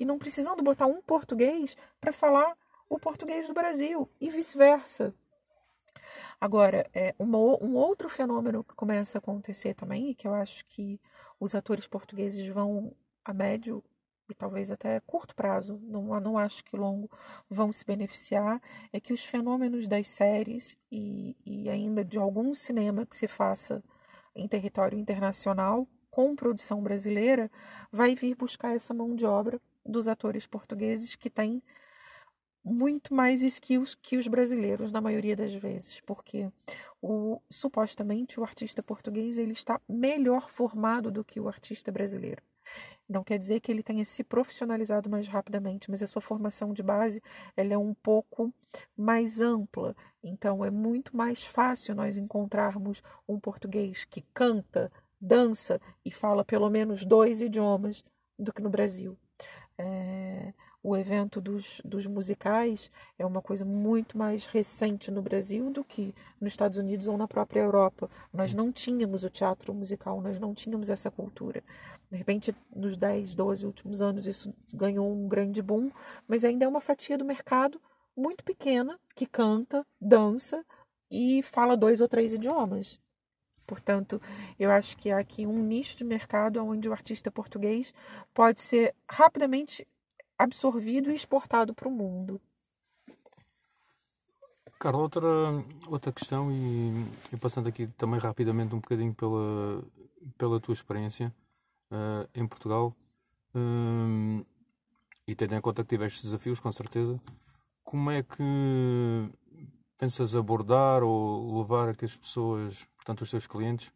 e 0.00 0.04
não 0.04 0.18
precisando 0.18 0.60
botar 0.60 0.86
um 0.86 1.00
português 1.00 1.76
para 2.00 2.12
falar 2.12 2.58
o 2.90 2.98
português 2.98 3.46
do 3.46 3.54
Brasil 3.54 4.10
e 4.20 4.30
vice-versa. 4.30 5.14
Agora, 6.40 6.90
é, 6.92 7.14
uma, 7.16 7.38
um 7.38 7.76
outro 7.76 8.08
fenômeno 8.08 8.64
que 8.64 8.74
começa 8.74 9.18
a 9.18 9.20
acontecer 9.20 9.74
também, 9.74 10.10
e 10.10 10.14
que 10.14 10.26
eu 10.26 10.34
acho 10.34 10.64
que 10.66 11.00
os 11.38 11.54
atores 11.54 11.86
portugueses 11.86 12.44
vão 12.48 12.92
a 13.28 13.34
médio 13.34 13.84
e 14.30 14.34
talvez 14.34 14.70
até 14.70 15.00
curto 15.00 15.34
prazo, 15.34 15.78
não, 15.82 16.18
não 16.20 16.38
acho 16.38 16.64
que 16.64 16.76
longo, 16.76 17.10
vão 17.48 17.70
se 17.72 17.84
beneficiar, 17.84 18.60
é 18.92 19.00
que 19.00 19.12
os 19.12 19.24
fenômenos 19.24 19.88
das 19.88 20.08
séries 20.08 20.78
e, 20.90 21.36
e 21.46 21.68
ainda 21.70 22.04
de 22.04 22.18
algum 22.18 22.52
cinema 22.54 23.06
que 23.06 23.16
se 23.16 23.28
faça 23.28 23.82
em 24.34 24.46
território 24.46 24.98
internacional 24.98 25.86
com 26.10 26.34
produção 26.34 26.82
brasileira 26.82 27.50
vai 27.92 28.14
vir 28.14 28.34
buscar 28.34 28.74
essa 28.74 28.92
mão 28.92 29.14
de 29.14 29.24
obra 29.24 29.60
dos 29.84 30.08
atores 30.08 30.46
portugueses 30.46 31.14
que 31.14 31.30
têm 31.30 31.62
muito 32.64 33.14
mais 33.14 33.42
skills 33.42 33.94
que 33.94 34.16
os 34.18 34.26
brasileiros 34.26 34.92
na 34.92 35.00
maioria 35.00 35.34
das 35.34 35.54
vezes, 35.54 36.00
porque 36.02 36.50
o 37.00 37.40
supostamente 37.50 38.38
o 38.38 38.42
artista 38.42 38.82
português 38.82 39.38
ele 39.38 39.52
está 39.52 39.80
melhor 39.88 40.50
formado 40.50 41.10
do 41.10 41.24
que 41.24 41.40
o 41.40 41.48
artista 41.48 41.90
brasileiro. 41.90 42.42
Não 43.08 43.24
quer 43.24 43.38
dizer 43.38 43.60
que 43.60 43.72
ele 43.72 43.82
tenha 43.82 44.04
se 44.04 44.22
profissionalizado 44.22 45.08
mais 45.08 45.28
rapidamente, 45.28 45.90
mas 45.90 46.02
a 46.02 46.06
sua 46.06 46.20
formação 46.20 46.74
de 46.74 46.82
base 46.82 47.22
ela 47.56 47.72
é 47.72 47.78
um 47.78 47.94
pouco 47.94 48.52
mais 48.96 49.40
ampla. 49.40 49.96
Então 50.22 50.64
é 50.64 50.70
muito 50.70 51.16
mais 51.16 51.44
fácil 51.44 51.94
nós 51.94 52.18
encontrarmos 52.18 53.02
um 53.26 53.40
português 53.40 54.04
que 54.04 54.22
canta, 54.34 54.92
dança 55.20 55.80
e 56.04 56.10
fala 56.10 56.44
pelo 56.44 56.68
menos 56.68 57.04
dois 57.04 57.40
idiomas 57.40 58.04
do 58.38 58.52
que 58.52 58.60
no 58.60 58.70
Brasil. 58.70 59.16
É, 59.78 60.52
o 60.88 60.96
evento 60.96 61.38
dos, 61.38 61.82
dos 61.84 62.06
musicais 62.06 62.90
é 63.18 63.26
uma 63.26 63.42
coisa 63.42 63.62
muito 63.62 64.16
mais 64.16 64.46
recente 64.46 65.10
no 65.10 65.20
Brasil 65.20 65.70
do 65.70 65.84
que 65.84 66.14
nos 66.40 66.52
Estados 66.52 66.78
Unidos 66.78 67.06
ou 67.06 67.18
na 67.18 67.28
própria 67.28 67.60
Europa. 67.60 68.08
Nós 68.32 68.54
não 68.54 68.72
tínhamos 68.72 69.22
o 69.22 69.28
teatro 69.28 69.74
musical, 69.74 70.22
nós 70.22 70.40
não 70.40 70.54
tínhamos 70.54 70.88
essa 70.88 71.10
cultura. 71.10 71.62
De 72.10 72.16
repente, 72.16 72.56
nos 72.74 72.96
10, 72.96 73.34
12 73.34 73.66
últimos 73.66 74.00
anos, 74.00 74.26
isso 74.26 74.54
ganhou 74.72 75.12
um 75.12 75.28
grande 75.28 75.60
boom, 75.60 75.90
mas 76.26 76.42
ainda 76.42 76.64
é 76.64 76.68
uma 76.68 76.80
fatia 76.80 77.18
do 77.18 77.24
mercado 77.24 77.78
muito 78.16 78.42
pequena 78.42 78.98
que 79.14 79.26
canta, 79.26 79.86
dança 80.00 80.64
e 81.10 81.42
fala 81.42 81.76
dois 81.76 82.00
ou 82.00 82.08
três 82.08 82.32
idiomas. 82.32 82.98
Portanto, 83.66 84.18
eu 84.58 84.70
acho 84.70 84.96
que 84.96 85.10
há 85.10 85.18
aqui 85.18 85.46
um 85.46 85.62
nicho 85.62 85.98
de 85.98 86.04
mercado 86.04 86.64
onde 86.64 86.88
o 86.88 86.92
artista 86.92 87.30
português 87.30 87.92
pode 88.32 88.62
ser 88.62 88.94
rapidamente 89.06 89.86
absorvido 90.38 91.10
e 91.10 91.14
exportado 91.14 91.74
para 91.74 91.88
o 91.88 91.90
mundo. 91.90 92.40
Carla, 94.78 95.00
outra, 95.00 95.26
outra 95.88 96.12
questão, 96.12 96.52
e, 96.52 97.04
e, 97.32 97.36
passando 97.36 97.68
aqui 97.68 97.88
também 97.88 98.20
rapidamente 98.20 98.74
um 98.74 98.80
bocadinho 98.80 99.12
pela, 99.12 99.82
pela 100.36 100.60
tua 100.60 100.72
experiência 100.72 101.34
uh, 101.90 102.28
em 102.32 102.46
Portugal, 102.46 102.94
um, 103.52 104.44
e 105.26 105.34
tendo 105.34 105.56
em 105.56 105.60
conta 105.60 105.82
que 105.82 105.88
tiveste 105.88 106.22
desafios, 106.22 106.60
com 106.60 106.70
certeza, 106.70 107.20
como 107.82 108.10
é 108.10 108.22
que 108.22 108.42
pensas 109.98 110.36
abordar 110.36 111.02
ou 111.02 111.58
levar 111.58 111.88
a 111.88 111.94
que 111.94 112.04
as 112.04 112.16
pessoas, 112.16 112.86
portanto, 112.96 113.22
os 113.22 113.30
teus 113.30 113.46
clientes? 113.48 113.92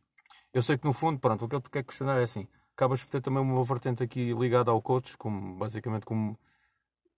Eu 0.52 0.62
sei 0.62 0.76
que 0.76 0.84
no 0.84 0.92
fundo, 0.92 1.20
pronto, 1.20 1.44
o 1.44 1.48
que 1.48 1.54
eu 1.54 1.60
te 1.60 1.70
quero 1.70 1.86
questionar 1.86 2.18
é 2.18 2.24
assim: 2.24 2.48
acabas 2.74 3.02
por 3.04 3.10
ter 3.10 3.20
também 3.20 3.42
uma 3.42 3.64
vertente 3.64 4.02
aqui 4.02 4.32
ligada 4.32 4.70
ao 4.70 4.82
coach, 4.82 5.16
como 5.16 5.56
basicamente 5.56 6.04
como 6.04 6.38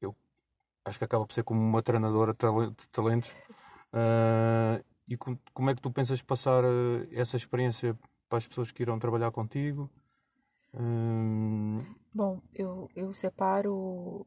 eu 0.00 0.14
acho 0.84 0.98
que 0.98 1.04
acaba 1.04 1.26
por 1.26 1.32
ser 1.32 1.44
como 1.44 1.60
uma 1.60 1.82
treinadora 1.82 2.32
de 2.34 2.88
talentos. 2.90 3.30
Uh, 3.92 4.84
e 5.06 5.16
com, 5.16 5.38
como 5.52 5.70
é 5.70 5.74
que 5.74 5.82
tu 5.82 5.90
pensas 5.90 6.22
passar 6.22 6.64
uh, 6.64 7.06
essa 7.12 7.36
experiência 7.36 7.96
para 8.28 8.38
as 8.38 8.46
pessoas 8.46 8.72
que 8.72 8.82
irão 8.82 8.98
trabalhar 8.98 9.30
contigo? 9.30 9.90
Uh... 10.72 11.84
Bom, 12.12 12.40
eu, 12.54 12.90
eu 12.94 13.12
separo 13.12 14.26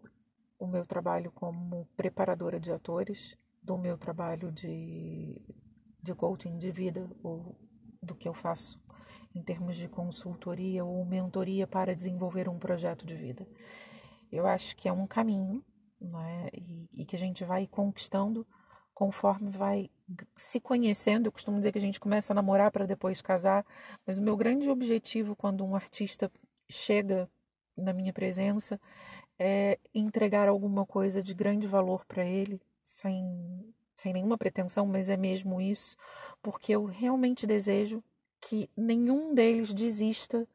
o 0.59 0.67
meu 0.67 0.85
trabalho 0.85 1.31
como 1.31 1.87
preparadora 1.95 2.59
de 2.59 2.71
atores 2.71 3.37
do 3.61 3.77
meu 3.77 3.97
trabalho 3.97 4.51
de, 4.51 5.41
de 6.01 6.15
coaching 6.15 6.57
de 6.57 6.71
vida, 6.71 7.09
ou 7.21 7.59
do 8.01 8.15
que 8.15 8.27
eu 8.27 8.33
faço 8.33 8.79
em 9.33 9.41
termos 9.41 9.77
de 9.77 9.87
consultoria 9.87 10.83
ou 10.83 11.03
mentoria 11.05 11.67
para 11.67 11.95
desenvolver 11.95 12.49
um 12.49 12.57
projeto 12.57 13.05
de 13.05 13.15
vida. 13.15 13.47
Eu 14.31 14.45
acho 14.45 14.75
que 14.75 14.87
é 14.87 14.91
um 14.91 15.07
caminho 15.07 15.63
né, 15.99 16.49
e, 16.53 16.89
e 16.93 17.05
que 17.05 17.15
a 17.15 17.19
gente 17.19 17.43
vai 17.43 17.67
conquistando 17.67 18.45
conforme 18.93 19.49
vai 19.49 19.89
se 20.35 20.59
conhecendo. 20.59 21.27
Eu 21.27 21.31
costumo 21.31 21.57
dizer 21.57 21.71
que 21.71 21.77
a 21.77 21.81
gente 21.81 21.99
começa 21.99 22.33
a 22.33 22.35
namorar 22.35 22.71
para 22.71 22.85
depois 22.85 23.21
casar, 23.21 23.65
mas 24.05 24.17
o 24.17 24.23
meu 24.23 24.35
grande 24.35 24.69
objetivo 24.69 25.35
quando 25.35 25.63
um 25.63 25.75
artista 25.75 26.31
chega 26.69 27.29
na 27.75 27.93
minha 27.93 28.11
presença 28.11 28.79
é 29.39 29.77
entregar 29.93 30.49
alguma 30.49 30.85
coisa 30.85 31.21
de 31.21 31.33
grande 31.33 31.67
valor 31.67 32.05
para 32.05 32.25
ele, 32.25 32.59
sem, 32.81 33.73
sem 33.95 34.13
nenhuma 34.13 34.37
pretensão, 34.37 34.87
mas 34.87 35.09
é 35.09 35.17
mesmo 35.17 35.61
isso, 35.61 35.95
porque 36.41 36.73
eu 36.73 36.85
realmente 36.85 37.45
desejo 37.45 38.03
que 38.47 38.69
nenhum 38.77 39.33
deles 39.33 39.73
desista 39.73 40.47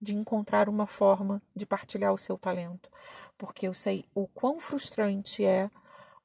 de 0.00 0.14
encontrar 0.14 0.68
uma 0.68 0.86
forma 0.86 1.42
de 1.56 1.64
partilhar 1.64 2.12
o 2.12 2.18
seu 2.18 2.36
talento, 2.36 2.90
porque 3.38 3.66
eu 3.66 3.72
sei 3.72 4.04
o 4.14 4.26
quão 4.28 4.60
frustrante 4.60 5.42
é 5.42 5.70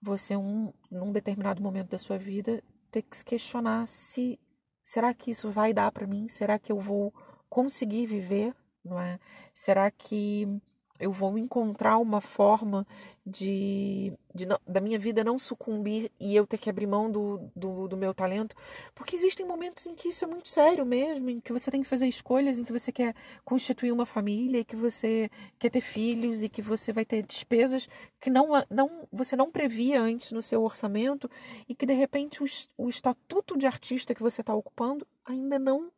você 0.02 0.36
um, 0.36 0.74
num 0.92 1.14
determinado 1.14 1.62
momento 1.62 1.92
da 1.92 1.98
sua 1.98 2.18
vida 2.18 2.62
ter 2.92 3.02
que 3.02 3.16
se 3.16 3.24
questionar 3.24 3.88
se 3.88 4.38
será 4.82 5.14
que 5.14 5.32
isso 5.32 5.50
vai 5.50 5.74
dar 5.74 5.90
para 5.92 6.06
mim? 6.06 6.28
Será 6.28 6.60
que 6.60 6.72
eu 6.72 6.80
vou 6.80 7.14
conseguir 7.50 8.06
viver, 8.06 8.54
não 8.84 9.00
é? 9.00 9.18
Será 9.54 9.90
que 9.90 10.62
eu 11.00 11.12
vou 11.12 11.38
encontrar 11.38 11.98
uma 11.98 12.22
forma 12.22 12.86
de, 13.26 14.14
de 14.34 14.46
da 14.68 14.80
minha 14.80 15.00
vida 15.00 15.24
não 15.24 15.40
sucumbir 15.40 16.12
e 16.20 16.36
eu 16.36 16.46
ter 16.46 16.58
que 16.58 16.70
abrir 16.70 16.86
mão 16.86 17.10
do, 17.10 17.50
do, 17.56 17.88
do, 17.88 17.98
meu 17.98 18.14
talento, 18.14 18.56
porque 18.94 19.16
existem 19.16 19.46
momentos 19.46 19.88
em 19.88 19.96
que 19.96 20.10
isso 20.10 20.24
é 20.24 20.28
muito 20.28 20.50
sério 20.50 20.86
mesmo, 20.86 21.30
em 21.30 21.40
que 21.40 21.52
você 21.52 21.72
tem 21.72 21.82
que 21.82 21.88
fazer 21.88 22.08
escolhas, 22.08 22.60
em 22.60 22.64
que 22.64 22.72
você 22.72 22.92
quer 22.92 23.16
constituir 23.44 23.92
uma 23.92 24.06
família, 24.06 24.64
que 24.64 24.76
você 24.76 25.30
quer 25.58 25.70
ter 25.70 25.82
filhos 25.82 26.44
e 26.44 26.50
que 26.50 26.62
você 26.62 26.94
vai 26.94 27.06
ter 27.06 27.24
despesas 27.24 27.88
que 28.20 28.30
não, 28.30 28.50
não 28.70 29.08
você 29.12 29.36
não 29.36 29.52
previa 29.52 30.00
antes 30.00 30.32
no 30.32 30.42
seu 30.42 30.64
orçamento 30.64 31.30
e 31.68 31.74
que 31.74 31.86
de 31.86 31.94
repente 31.94 32.44
o, 32.44 32.46
o 32.78 32.88
estatuto 32.88 33.58
de 33.58 33.66
artista 33.66 34.14
que 34.14 34.22
você 34.22 34.42
está 34.42 34.54
ocupando 34.54 35.08
ainda 35.26 35.58
não 35.58 35.92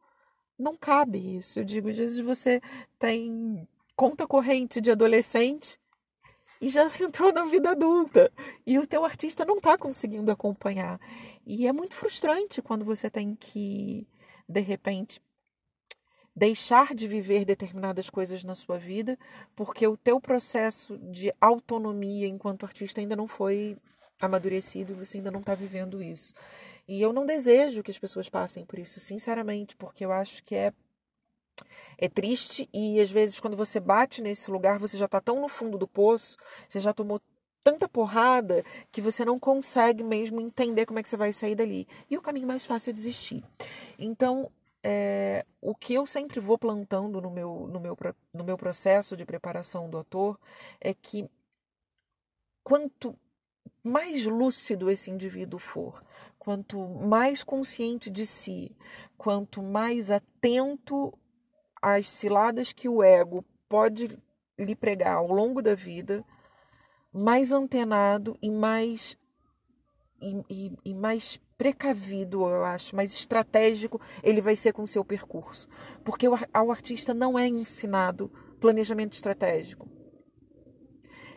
não 0.57 0.75
cabe 0.75 1.35
isso. 1.37 1.59
Eu 1.59 1.65
digo, 1.65 1.89
às 1.89 1.97
vezes 1.97 2.19
você 2.19 2.61
tem 2.97 3.67
conta 3.95 4.27
corrente 4.27 4.81
de 4.81 4.91
adolescente 4.91 5.79
e 6.61 6.69
já 6.69 6.89
entrou 6.99 7.31
na 7.31 7.45
vida 7.45 7.71
adulta. 7.71 8.31
E 8.65 8.77
o 8.77 8.87
teu 8.87 9.05
artista 9.05 9.45
não 9.45 9.57
está 9.57 9.77
conseguindo 9.77 10.31
acompanhar. 10.31 10.99
E 11.45 11.67
é 11.67 11.73
muito 11.73 11.95
frustrante 11.95 12.61
quando 12.61 12.85
você 12.85 13.09
tem 13.09 13.35
que 13.35 14.07
de 14.47 14.59
repente 14.59 15.21
deixar 16.35 16.93
de 16.93 17.07
viver 17.07 17.45
determinadas 17.45 18.09
coisas 18.09 18.43
na 18.43 18.53
sua 18.53 18.77
vida 18.77 19.17
porque 19.55 19.87
o 19.87 19.95
teu 19.95 20.19
processo 20.19 20.97
de 20.97 21.33
autonomia 21.39 22.27
enquanto 22.27 22.65
artista 22.65 22.99
ainda 22.99 23.15
não 23.15 23.27
foi 23.27 23.77
amadurecido 24.21 24.91
e 24.91 24.95
você 24.95 25.17
ainda 25.17 25.31
não 25.31 25.39
está 25.39 25.55
vivendo 25.55 26.03
isso. 26.03 26.33
E 26.87 27.01
eu 27.01 27.13
não 27.13 27.25
desejo 27.25 27.81
que 27.81 27.89
as 27.89 27.97
pessoas 27.97 28.29
passem 28.29 28.65
por 28.65 28.77
isso 28.77 28.99
sinceramente 28.99 29.75
porque 29.77 30.03
eu 30.03 30.11
acho 30.11 30.43
que 30.43 30.55
é 30.55 30.73
é 31.97 32.09
triste 32.09 32.69
e 32.73 32.99
às 32.99 33.09
vezes 33.11 33.39
quando 33.39 33.57
você 33.57 33.79
bate 33.79 34.21
nesse 34.21 34.51
lugar, 34.51 34.79
você 34.79 34.97
já 34.97 35.05
está 35.05 35.21
tão 35.21 35.39
no 35.41 35.47
fundo 35.47 35.77
do 35.77 35.87
poço, 35.87 36.37
você 36.67 36.79
já 36.79 36.93
tomou 36.93 37.21
tanta 37.63 37.89
porrada 37.89 38.63
que 38.91 39.01
você 39.01 39.25
não 39.25 39.39
consegue 39.39 40.03
mesmo 40.03 40.39
entender 40.39 40.85
como 40.85 40.99
é 40.99 41.03
que 41.03 41.09
você 41.09 41.17
vai 41.17 41.33
sair 41.33 41.55
dali. 41.55 41.87
E 42.09 42.17
o 42.17 42.21
caminho 42.21 42.47
mais 42.47 42.65
fácil 42.65 42.91
é 42.91 42.93
desistir. 42.93 43.43
Então, 43.97 44.51
é, 44.83 45.43
o 45.59 45.73
que 45.73 45.95
eu 45.95 46.05
sempre 46.05 46.39
vou 46.39 46.59
plantando 46.59 47.19
no 47.19 47.31
meu, 47.31 47.67
no, 47.67 47.79
meu, 47.79 47.97
no 48.31 48.43
meu 48.43 48.55
processo 48.55 49.17
de 49.17 49.25
preparação 49.25 49.89
do 49.89 49.97
ator 49.97 50.39
é 50.79 50.93
que 50.93 51.27
quanto 52.63 53.17
mais 53.83 54.27
lúcido 54.27 54.89
esse 54.89 55.09
indivíduo 55.09 55.59
for, 55.59 56.03
quanto 56.37 56.87
mais 56.87 57.43
consciente 57.43 58.11
de 58.11 58.27
si, 58.27 58.75
quanto 59.17 59.63
mais 59.63 60.11
atento 60.11 61.11
as 61.87 62.09
ciladas 62.09 62.73
que 62.73 62.89
o 62.89 63.03
ego 63.03 63.45
pode 63.69 64.17
lhe 64.57 64.75
pregar 64.75 65.17
ao 65.17 65.27
longo 65.27 65.61
da 65.61 65.75
vida, 65.75 66.25
mais 67.13 67.51
antenado 67.51 68.35
e 68.41 68.49
mais 68.49 69.15
e, 70.19 70.43
e, 70.49 70.71
e, 70.83 70.93
mais 70.95 71.39
precavido, 71.55 72.41
eu 72.49 72.65
acho, 72.65 72.95
mais 72.95 73.13
estratégico 73.13 74.01
ele 74.23 74.41
vai 74.41 74.55
ser 74.55 74.73
com 74.73 74.81
o 74.81 74.87
seu 74.87 75.05
percurso. 75.05 75.67
Porque 76.03 76.25
ao 76.51 76.71
artista 76.71 77.13
não 77.13 77.37
é 77.37 77.47
ensinado 77.47 78.31
planejamento 78.59 79.13
estratégico. 79.13 79.87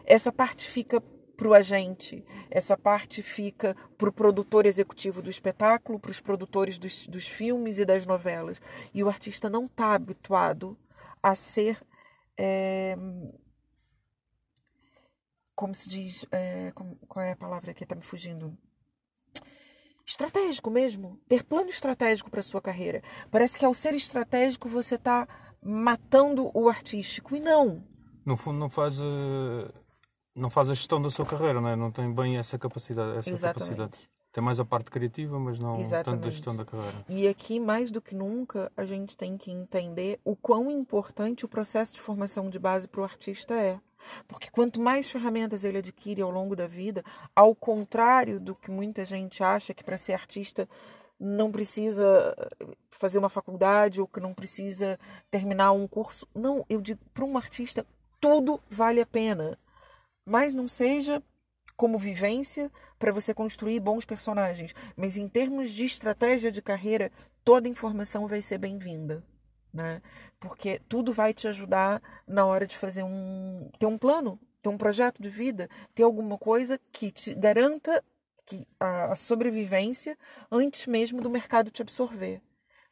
Essa 0.06 0.32
parte 0.32 0.66
fica 0.66 1.02
para 1.38 1.48
o 1.48 1.54
agente, 1.54 2.24
essa 2.50 2.76
parte 2.76 3.22
fica 3.22 3.76
para 3.96 4.08
o 4.08 4.12
produtor 4.12 4.66
executivo 4.66 5.22
do 5.22 5.30
espetáculo, 5.30 6.00
para 6.00 6.10
os 6.10 6.20
produtores 6.20 6.78
dos, 6.78 7.06
dos 7.06 7.28
filmes 7.28 7.78
e 7.78 7.84
das 7.84 8.04
novelas. 8.04 8.60
E 8.92 9.04
o 9.04 9.08
artista 9.08 9.48
não 9.48 9.66
está 9.66 9.94
habituado 9.94 10.76
a 11.22 11.36
ser. 11.36 11.80
É, 12.36 12.96
como 15.54 15.72
se 15.76 15.88
diz. 15.88 16.26
É, 16.32 16.72
como, 16.74 16.96
qual 17.06 17.24
é 17.24 17.30
a 17.30 17.36
palavra 17.36 17.72
que 17.72 17.84
está 17.84 17.94
me 17.94 18.02
fugindo? 18.02 18.58
Estratégico 20.04 20.72
mesmo. 20.72 21.20
Ter 21.28 21.44
plano 21.44 21.70
estratégico 21.70 22.32
para 22.32 22.42
sua 22.42 22.60
carreira. 22.60 23.00
Parece 23.30 23.56
que 23.56 23.64
ao 23.64 23.74
ser 23.74 23.94
estratégico 23.94 24.68
você 24.68 24.96
está 24.96 25.28
matando 25.62 26.50
o 26.52 26.68
artístico. 26.68 27.36
E 27.36 27.38
não. 27.38 27.86
No 28.26 28.36
fundo, 28.36 28.58
não 28.58 28.68
faz. 28.68 28.98
Uh 28.98 29.87
não 30.38 30.50
faz 30.50 30.70
a 30.70 30.74
gestão 30.74 31.00
da 31.00 31.10
sua 31.10 31.26
carreira, 31.26 31.60
não 31.60 31.68
é? 31.68 31.76
Não 31.76 31.90
tem 31.90 32.12
bem 32.12 32.38
essa 32.38 32.58
capacidade. 32.58 33.18
Essa 33.18 33.30
Exatamente. 33.30 33.70
capacidade. 33.70 34.10
Tem 34.32 34.44
mais 34.44 34.60
a 34.60 34.64
parte 34.64 34.90
criativa, 34.90 35.38
mas 35.38 35.58
não 35.58 35.80
Exatamente. 35.80 36.04
tanto 36.04 36.24
da 36.24 36.30
gestão 36.30 36.56
da 36.56 36.64
carreira. 36.64 37.04
E 37.08 37.26
aqui, 37.26 37.58
mais 37.58 37.90
do 37.90 38.00
que 38.00 38.14
nunca, 38.14 38.70
a 38.76 38.84
gente 38.84 39.16
tem 39.16 39.36
que 39.36 39.50
entender 39.50 40.20
o 40.24 40.36
quão 40.36 40.70
importante 40.70 41.44
o 41.44 41.48
processo 41.48 41.94
de 41.94 42.00
formação 42.00 42.48
de 42.48 42.58
base 42.58 42.86
para 42.86 43.00
o 43.00 43.04
artista 43.04 43.54
é. 43.54 43.80
Porque 44.28 44.48
quanto 44.50 44.80
mais 44.80 45.10
ferramentas 45.10 45.64
ele 45.64 45.78
adquire 45.78 46.22
ao 46.22 46.30
longo 46.30 46.54
da 46.54 46.66
vida, 46.66 47.02
ao 47.34 47.54
contrário 47.54 48.38
do 48.38 48.54
que 48.54 48.70
muita 48.70 49.04
gente 49.04 49.42
acha 49.42 49.74
que 49.74 49.82
para 49.82 49.98
ser 49.98 50.12
artista 50.12 50.68
não 51.18 51.50
precisa 51.50 52.36
fazer 52.90 53.18
uma 53.18 53.28
faculdade 53.28 54.00
ou 54.00 54.06
que 54.06 54.20
não 54.20 54.32
precisa 54.32 54.98
terminar 55.30 55.72
um 55.72 55.88
curso. 55.88 56.28
Não, 56.34 56.64
eu 56.68 56.80
digo, 56.80 57.00
para 57.12 57.24
um 57.24 57.36
artista, 57.36 57.84
tudo 58.20 58.60
vale 58.70 59.00
a 59.00 59.06
pena 59.06 59.58
mas 60.28 60.54
não 60.54 60.68
seja 60.68 61.22
como 61.76 61.96
vivência 61.96 62.70
para 62.98 63.12
você 63.12 63.32
construir 63.32 63.80
bons 63.80 64.04
personagens, 64.04 64.74
mas 64.96 65.16
em 65.16 65.28
termos 65.28 65.70
de 65.70 65.84
estratégia 65.84 66.50
de 66.50 66.60
carreira, 66.60 67.10
toda 67.44 67.68
informação 67.68 68.26
vai 68.26 68.42
ser 68.42 68.58
bem-vinda, 68.58 69.24
né? 69.72 70.02
Porque 70.40 70.80
tudo 70.88 71.12
vai 71.12 71.32
te 71.32 71.46
ajudar 71.48 72.02
na 72.26 72.44
hora 72.44 72.66
de 72.66 72.76
fazer 72.76 73.04
um 73.04 73.70
ter 73.78 73.86
um 73.86 73.96
plano, 73.96 74.38
ter 74.60 74.68
um 74.68 74.76
projeto 74.76 75.22
de 75.22 75.30
vida, 75.30 75.68
ter 75.94 76.02
alguma 76.02 76.36
coisa 76.36 76.80
que 76.92 77.10
te 77.10 77.34
garanta 77.34 78.04
que 78.44 78.66
a, 78.80 79.12
a 79.12 79.16
sobrevivência 79.16 80.18
antes 80.50 80.86
mesmo 80.86 81.20
do 81.20 81.30
mercado 81.30 81.70
te 81.70 81.82
absorver. 81.82 82.42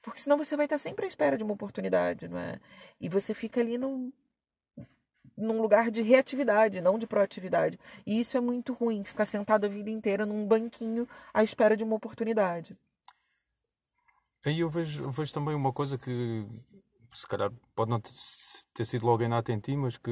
Porque 0.00 0.20
senão 0.20 0.36
você 0.36 0.56
vai 0.56 0.66
estar 0.66 0.78
sempre 0.78 1.04
à 1.06 1.08
espera 1.08 1.36
de 1.36 1.42
uma 1.42 1.54
oportunidade, 1.54 2.28
não 2.28 2.38
é? 2.38 2.60
E 3.00 3.08
você 3.08 3.34
fica 3.34 3.60
ali 3.60 3.76
no 3.76 4.12
num 5.36 5.60
lugar 5.60 5.90
de 5.90 6.02
reatividade, 6.02 6.80
não 6.80 6.98
de 6.98 7.06
proatividade. 7.06 7.78
E 8.06 8.18
isso 8.18 8.36
é 8.36 8.40
muito 8.40 8.72
ruim, 8.72 9.04
ficar 9.04 9.26
sentado 9.26 9.66
a 9.66 9.68
vida 9.68 9.90
inteira 9.90 10.24
num 10.24 10.46
banquinho 10.46 11.06
à 11.34 11.42
espera 11.42 11.76
de 11.76 11.84
uma 11.84 11.96
oportunidade. 11.96 12.76
Aí 14.44 14.60
eu 14.60 14.70
vejo, 14.70 15.04
eu 15.04 15.10
vejo 15.10 15.32
também 15.32 15.54
uma 15.54 15.72
coisa 15.72 15.98
que 15.98 16.46
se 17.12 17.26
calhar 17.26 17.50
pode 17.74 17.90
não 17.90 18.00
ter 18.00 18.84
sido 18.84 19.06
logo 19.06 19.22
inato 19.22 19.50
em 19.50 19.58
ti, 19.58 19.76
mas 19.76 19.96
que 19.96 20.10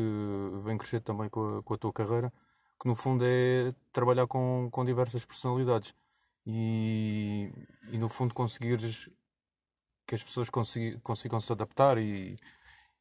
vem 0.65 0.77
crescer 0.77 1.01
também 1.01 1.29
com 1.29 1.59
a, 1.59 1.63
com 1.63 1.75
a 1.75 1.79
tua 1.79 1.93
carreira, 1.93 2.33
que 2.81 2.89
no 2.89 2.97
fundo 2.97 3.25
é 3.27 3.73
trabalhar 3.93 4.27
com, 4.27 4.69
com 4.73 4.85
diversas 4.85 5.25
personalidades 5.25 5.95
e, 6.47 7.53
e 7.91 7.99
no 7.99 8.09
fundo 8.09 8.35
conseguires 8.35 9.09
que 10.07 10.15
as 10.15 10.23
pessoas 10.23 10.51
consigam, 10.51 11.01
consigam 11.01 11.41
se 11.41 11.53
adaptar 11.53 11.99
e 11.99 12.37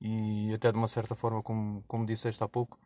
e 0.03 0.53
até 0.53 0.69
de 0.69 0.77
uma 0.77 0.89
certa 0.89 1.15
forma, 1.15 1.41
como, 1.41 1.81
como 1.87 2.05
disseste 2.05 2.43
há 2.43 2.47
pouco, 2.49 2.77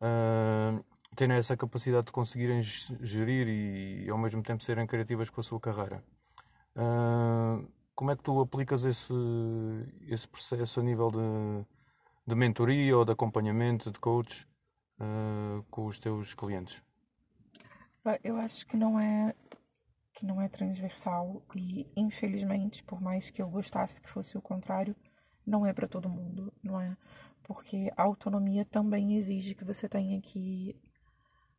uh, 0.00 0.82
terem 1.14 1.36
essa 1.36 1.54
capacidade 1.58 2.06
de 2.06 2.12
conseguirem 2.12 2.62
gerir 2.62 3.46
e 3.46 4.08
ao 4.08 4.16
mesmo 4.16 4.42
tempo 4.42 4.62
serem 4.62 4.86
criativas 4.86 5.28
com 5.28 5.42
a 5.42 5.44
sua 5.44 5.60
carreira. 5.60 6.02
Uh, 6.74 7.70
como 7.94 8.10
é 8.10 8.16
que 8.16 8.22
tu 8.22 8.40
aplicas 8.40 8.82
esse, 8.82 9.12
esse 10.08 10.26
processo 10.26 10.80
a 10.80 10.82
nível 10.82 11.10
de, 11.10 11.66
de 12.26 12.34
mentoria 12.34 12.96
ou 12.96 13.04
de 13.04 13.12
acompanhamento, 13.12 13.90
de 13.90 13.98
coach 14.00 14.48
uh, 14.98 15.62
com 15.70 15.84
os 15.84 15.98
teus 15.98 16.32
clientes? 16.32 16.82
Eu 18.22 18.36
acho 18.36 18.66
que 18.66 18.76
não 18.76 18.98
é 18.98 19.34
que 20.14 20.24
não 20.24 20.40
é 20.40 20.48
transversal 20.48 21.42
e 21.54 21.86
infelizmente, 21.96 22.82
por 22.84 23.00
mais 23.00 23.30
que 23.30 23.42
eu 23.42 23.48
gostasse 23.48 24.00
que 24.00 24.08
fosse 24.08 24.38
o 24.38 24.42
contrário, 24.42 24.94
não 25.46 25.66
é 25.66 25.72
para 25.72 25.88
todo 25.88 26.08
mundo, 26.08 26.52
não 26.62 26.80
é? 26.80 26.96
Porque 27.42 27.92
a 27.96 28.02
autonomia 28.02 28.64
também 28.64 29.16
exige 29.16 29.54
que 29.54 29.64
você 29.64 29.88
tenha 29.88 30.18
aqui 30.18 30.74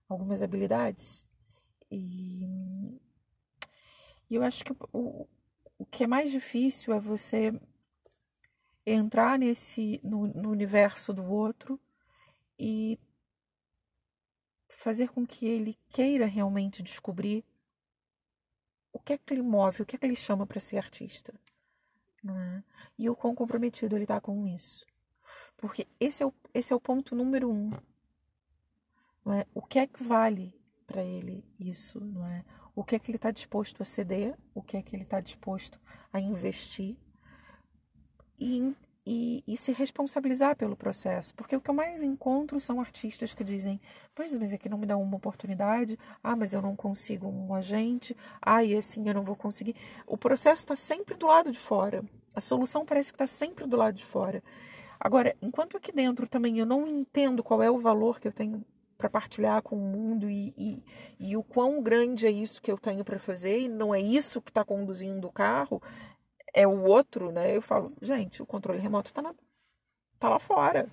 algumas 0.10 0.42
habilidades. 0.42 1.28
E, 1.92 3.00
e 4.30 4.36
eu 4.36 4.44
acho 4.44 4.66
que 4.66 4.74
o, 4.92 5.28
o 5.78 5.86
que 5.86 6.04
é 6.04 6.08
mais 6.08 6.32
difícil 6.32 6.94
é 6.94 7.00
você 7.00 7.54
entrar 8.86 9.38
nesse 9.38 10.00
no, 10.04 10.28
no 10.28 10.50
universo 10.50 11.14
do 11.14 11.24
outro 11.24 11.80
e 12.58 13.00
fazer 14.68 15.10
com 15.10 15.26
que 15.26 15.46
ele 15.46 15.78
queira 15.90 16.26
realmente 16.26 16.84
descobrir 16.84 17.44
o 18.94 19.00
que 19.00 19.14
é 19.14 19.18
que 19.18 19.34
ele 19.34 19.42
move, 19.42 19.82
o 19.82 19.86
que 19.86 19.96
é 19.96 20.00
que 20.00 20.06
ele 20.06 20.16
chama 20.16 20.46
para 20.46 20.60
ser 20.60 20.78
artista 20.78 21.34
não 22.26 22.40
é? 22.40 22.64
E 22.98 23.10
o 23.10 23.16
quão 23.16 23.36
comprometido 23.36 23.96
ele 23.96 24.04
está 24.04 24.20
com 24.20 24.48
isso. 24.48 24.86
Porque 25.56 25.88
esse 26.00 26.24
é 26.24 26.26
o, 26.26 26.34
esse 26.54 26.74
é 26.74 26.76
o 26.76 26.80
ponto 26.80 27.16
número 27.16 27.50
um. 27.50 27.70
Não 29.24 29.34
é? 29.34 29.46
O 29.54 29.62
que 29.62 29.80
é 29.80 29.88
que 29.88 30.04
vale 30.04 30.54
para 30.88 31.04
ele 31.04 31.46
isso, 31.60 32.00
não 32.04 32.26
é? 32.26 32.44
O 32.76 32.84
que 32.84 32.96
é 32.96 33.00
que 33.00 33.10
ele 33.10 33.18
está 33.18 33.32
disposto 33.32 33.82
a 33.82 33.86
ceder, 33.86 34.38
o 34.54 34.62
que 34.62 34.76
é 34.76 34.82
que 34.82 34.96
ele 34.96 35.04
está 35.04 35.20
disposto 35.20 35.80
a 36.12 36.20
investir. 36.20 36.98
E, 38.40 38.76
e, 39.06 39.44
e, 39.48 39.56
se 39.56 39.72
responsabilizar 39.72 40.56
pelo 40.56 40.76
processo. 40.76 41.34
Porque 41.36 41.56
o 41.56 41.62
que 41.62 41.70
eu 41.70 41.74
mais 41.74 42.02
encontro 42.02 42.60
são 42.60 42.80
artistas 42.80 43.34
que 43.34 43.44
dizem: 43.44 43.80
Pois, 44.14 44.34
mas 44.36 44.54
aqui 44.54 44.68
não 44.68 44.78
me 44.78 44.86
dá 44.86 44.98
uma 44.98 45.18
oportunidade, 45.18 45.98
ah, 46.24 46.36
mas 46.36 46.54
eu 46.54 46.62
não 46.62 46.76
consigo 46.76 47.28
um 47.28 47.54
agente, 47.54 48.16
ah, 48.42 48.64
e 48.64 48.76
assim 48.76 49.08
eu 49.08 49.14
não 49.14 49.24
vou 49.24 49.36
conseguir. 49.36 49.76
O 50.08 50.18
processo 50.18 50.62
está 50.62 50.76
sempre 50.76 51.16
do 51.16 51.28
lado 51.28 51.52
de 51.52 51.60
fora. 51.60 52.04
A 52.34 52.42
solução 52.42 52.86
parece 52.86 53.12
que 53.12 53.16
está 53.16 53.28
sempre 53.28 53.68
do 53.68 53.78
lado 53.78 53.96
de 53.96 54.06
fora. 54.06 54.44
Agora, 55.00 55.36
enquanto 55.42 55.78
aqui 55.78 55.92
dentro 55.92 56.28
também 56.28 56.58
eu 56.58 56.66
não 56.66 56.88
entendo 56.88 57.44
qual 57.44 57.62
é 57.62 57.70
o 57.70 57.78
valor 57.78 58.20
que 58.20 58.28
eu 58.28 58.32
tenho 58.32 58.66
para 58.98 59.10
partilhar 59.10 59.62
com 59.62 59.76
o 59.76 59.80
mundo 59.80 60.30
e, 60.30 60.54
e, 60.58 60.84
e, 61.20 61.38
o 61.38 61.44
quão 61.44 61.82
grande 61.82 62.26
é 62.26 62.32
isso 62.32 62.62
que 62.62 62.72
eu 62.72 62.78
tenho 62.78 63.04
para 63.04 63.20
fazer 63.20 63.60
e 63.60 63.68
não 63.68 63.94
é 63.94 64.00
isso 64.00 64.42
que 64.42 64.50
está 64.50 64.64
conduzindo 64.64 65.28
o 65.28 65.32
carro, 65.32 65.82
é 66.56 66.66
o 66.66 66.84
outro, 66.84 67.32
né? 67.32 67.56
Eu 67.56 67.62
falo, 67.62 67.94
gente, 68.02 68.42
o 68.42 68.46
controle 68.46 68.80
remoto 68.80 69.12
está 69.12 69.22
tá 70.18 70.30
lá 70.30 70.40
fora. 70.40 70.90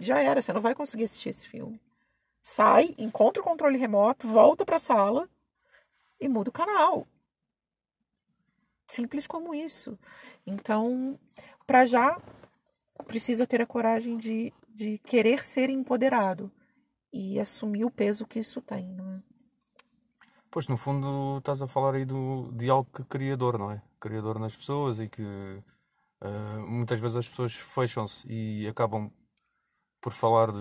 Já 0.00 0.20
era, 0.20 0.40
você 0.40 0.52
não 0.52 0.60
vai 0.60 0.74
conseguir 0.74 1.04
assistir 1.04 1.30
esse 1.30 1.48
filme. 1.48 1.80
Sai, 2.40 2.94
encontra 2.96 3.42
o 3.42 3.44
controle 3.44 3.76
remoto, 3.76 4.28
volta 4.28 4.64
para 4.64 4.76
a 4.76 4.78
sala 4.78 5.28
e 6.20 6.28
muda 6.28 6.50
o 6.50 6.52
canal. 6.52 7.08
Simples 8.86 9.26
como 9.26 9.52
isso. 9.52 9.98
Então, 10.46 11.18
para 11.66 11.84
já, 11.84 12.20
precisa 13.08 13.46
ter 13.46 13.60
a 13.60 13.66
coragem 13.66 14.16
de, 14.16 14.52
de 14.68 14.98
querer 14.98 15.44
ser 15.44 15.68
empoderado 15.68 16.52
e 17.12 17.40
assumir 17.40 17.84
o 17.84 17.90
peso 17.90 18.26
que 18.26 18.38
isso 18.38 18.62
tem, 18.62 18.86
não 18.92 19.14
é? 19.14 19.35
Pois, 20.56 20.68
no 20.68 20.78
fundo, 20.78 21.36
estás 21.36 21.60
a 21.60 21.66
falar 21.66 21.94
aí 21.96 22.06
do, 22.06 22.50
de 22.52 22.70
algo 22.70 22.90
que 22.90 23.04
criador, 23.04 23.58
não 23.58 23.70
é? 23.70 23.82
Criador 24.00 24.38
nas 24.38 24.56
pessoas 24.56 24.98
e 24.98 25.06
que 25.06 25.22
uh, 25.22 26.66
muitas 26.66 26.98
vezes 26.98 27.18
as 27.18 27.28
pessoas 27.28 27.54
fecham-se 27.54 28.26
e 28.26 28.66
acabam 28.66 29.12
por 30.00 30.14
falar 30.14 30.50
de, 30.52 30.58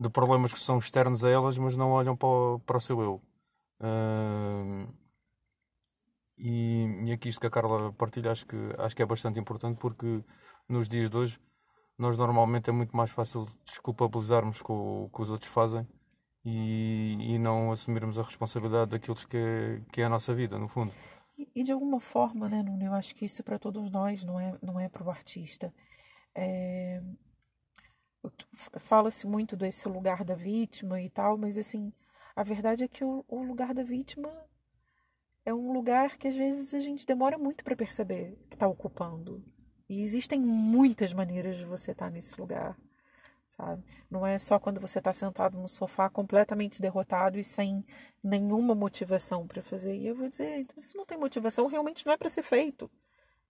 de 0.00 0.10
problemas 0.10 0.52
que 0.52 0.58
são 0.58 0.76
externos 0.80 1.24
a 1.24 1.30
elas, 1.30 1.56
mas 1.56 1.76
não 1.76 1.92
olham 1.92 2.16
para 2.16 2.26
o, 2.28 2.58
para 2.58 2.78
o 2.78 2.80
seu 2.80 3.00
eu. 3.00 3.22
Uh, 3.80 4.92
e, 6.36 7.04
e 7.06 7.12
aqui 7.12 7.28
isto 7.28 7.40
que 7.40 7.46
a 7.46 7.50
Carla 7.50 7.92
partilha 7.92 8.32
acho 8.32 8.44
que, 8.44 8.56
acho 8.76 8.96
que 8.96 9.02
é 9.02 9.06
bastante 9.06 9.38
importante 9.38 9.78
porque 9.78 10.24
nos 10.68 10.88
dias 10.88 11.08
de 11.10 11.16
hoje 11.16 11.40
nós 11.96 12.18
normalmente 12.18 12.70
é 12.70 12.72
muito 12.72 12.96
mais 12.96 13.12
fácil 13.12 13.46
desculpabilizarmos 13.64 14.62
com 14.62 15.04
o 15.04 15.10
que 15.10 15.22
os 15.22 15.30
outros 15.30 15.48
fazem 15.48 15.86
e, 16.44 17.34
e 17.34 17.38
não 17.38 17.70
assumirmos 17.72 18.18
a 18.18 18.22
responsabilidade 18.22 18.90
daquilo 18.90 19.16
que 19.16 19.82
que 19.92 20.00
é 20.00 20.04
a 20.04 20.08
nossa 20.08 20.34
vida, 20.34 20.58
no 20.58 20.68
fundo. 20.68 20.92
E, 21.38 21.48
e 21.54 21.64
de 21.64 21.72
alguma 21.72 22.00
forma, 22.00 22.48
né, 22.48 22.62
Nuno, 22.62 22.84
eu 22.84 22.92
acho 22.92 23.14
que 23.14 23.24
isso 23.24 23.42
é 23.42 23.44
para 23.44 23.58
todos 23.58 23.90
nós, 23.90 24.24
não 24.24 24.38
é, 24.38 24.56
não 24.62 24.78
é 24.78 24.88
para 24.88 25.04
o 25.04 25.10
artista. 25.10 25.72
É... 26.34 27.02
Fala-se 28.78 29.26
muito 29.26 29.56
desse 29.56 29.88
lugar 29.88 30.24
da 30.24 30.34
vítima 30.34 31.00
e 31.00 31.10
tal, 31.10 31.36
mas 31.36 31.58
assim, 31.58 31.92
a 32.36 32.42
verdade 32.42 32.84
é 32.84 32.88
que 32.88 33.04
o, 33.04 33.24
o 33.28 33.42
lugar 33.42 33.74
da 33.74 33.82
vítima 33.82 34.30
é 35.44 35.52
um 35.52 35.72
lugar 35.72 36.16
que 36.16 36.28
às 36.28 36.36
vezes 36.36 36.72
a 36.72 36.78
gente 36.78 37.04
demora 37.04 37.36
muito 37.36 37.64
para 37.64 37.74
perceber 37.74 38.38
que 38.48 38.54
está 38.54 38.68
ocupando. 38.68 39.44
E 39.88 40.00
existem 40.02 40.40
muitas 40.40 41.12
maneiras 41.12 41.58
de 41.58 41.64
você 41.64 41.90
estar 41.90 42.06
tá 42.06 42.10
nesse 42.10 42.40
lugar 42.40 42.78
sabe? 43.56 43.84
Não 44.10 44.26
é 44.26 44.38
só 44.38 44.58
quando 44.58 44.80
você 44.80 44.98
está 44.98 45.12
sentado 45.12 45.58
no 45.58 45.68
sofá 45.68 46.08
completamente 46.08 46.80
derrotado 46.80 47.38
e 47.38 47.44
sem 47.44 47.84
nenhuma 48.22 48.74
motivação 48.74 49.46
para 49.46 49.62
fazer. 49.62 49.96
E 49.96 50.06
eu 50.06 50.14
vou 50.14 50.28
dizer, 50.28 50.60
então 50.60 50.80
se 50.80 50.96
não 50.96 51.04
tem 51.04 51.18
motivação, 51.18 51.66
realmente 51.66 52.06
não 52.06 52.12
é 52.12 52.16
para 52.16 52.30
ser 52.30 52.42
feito. 52.42 52.90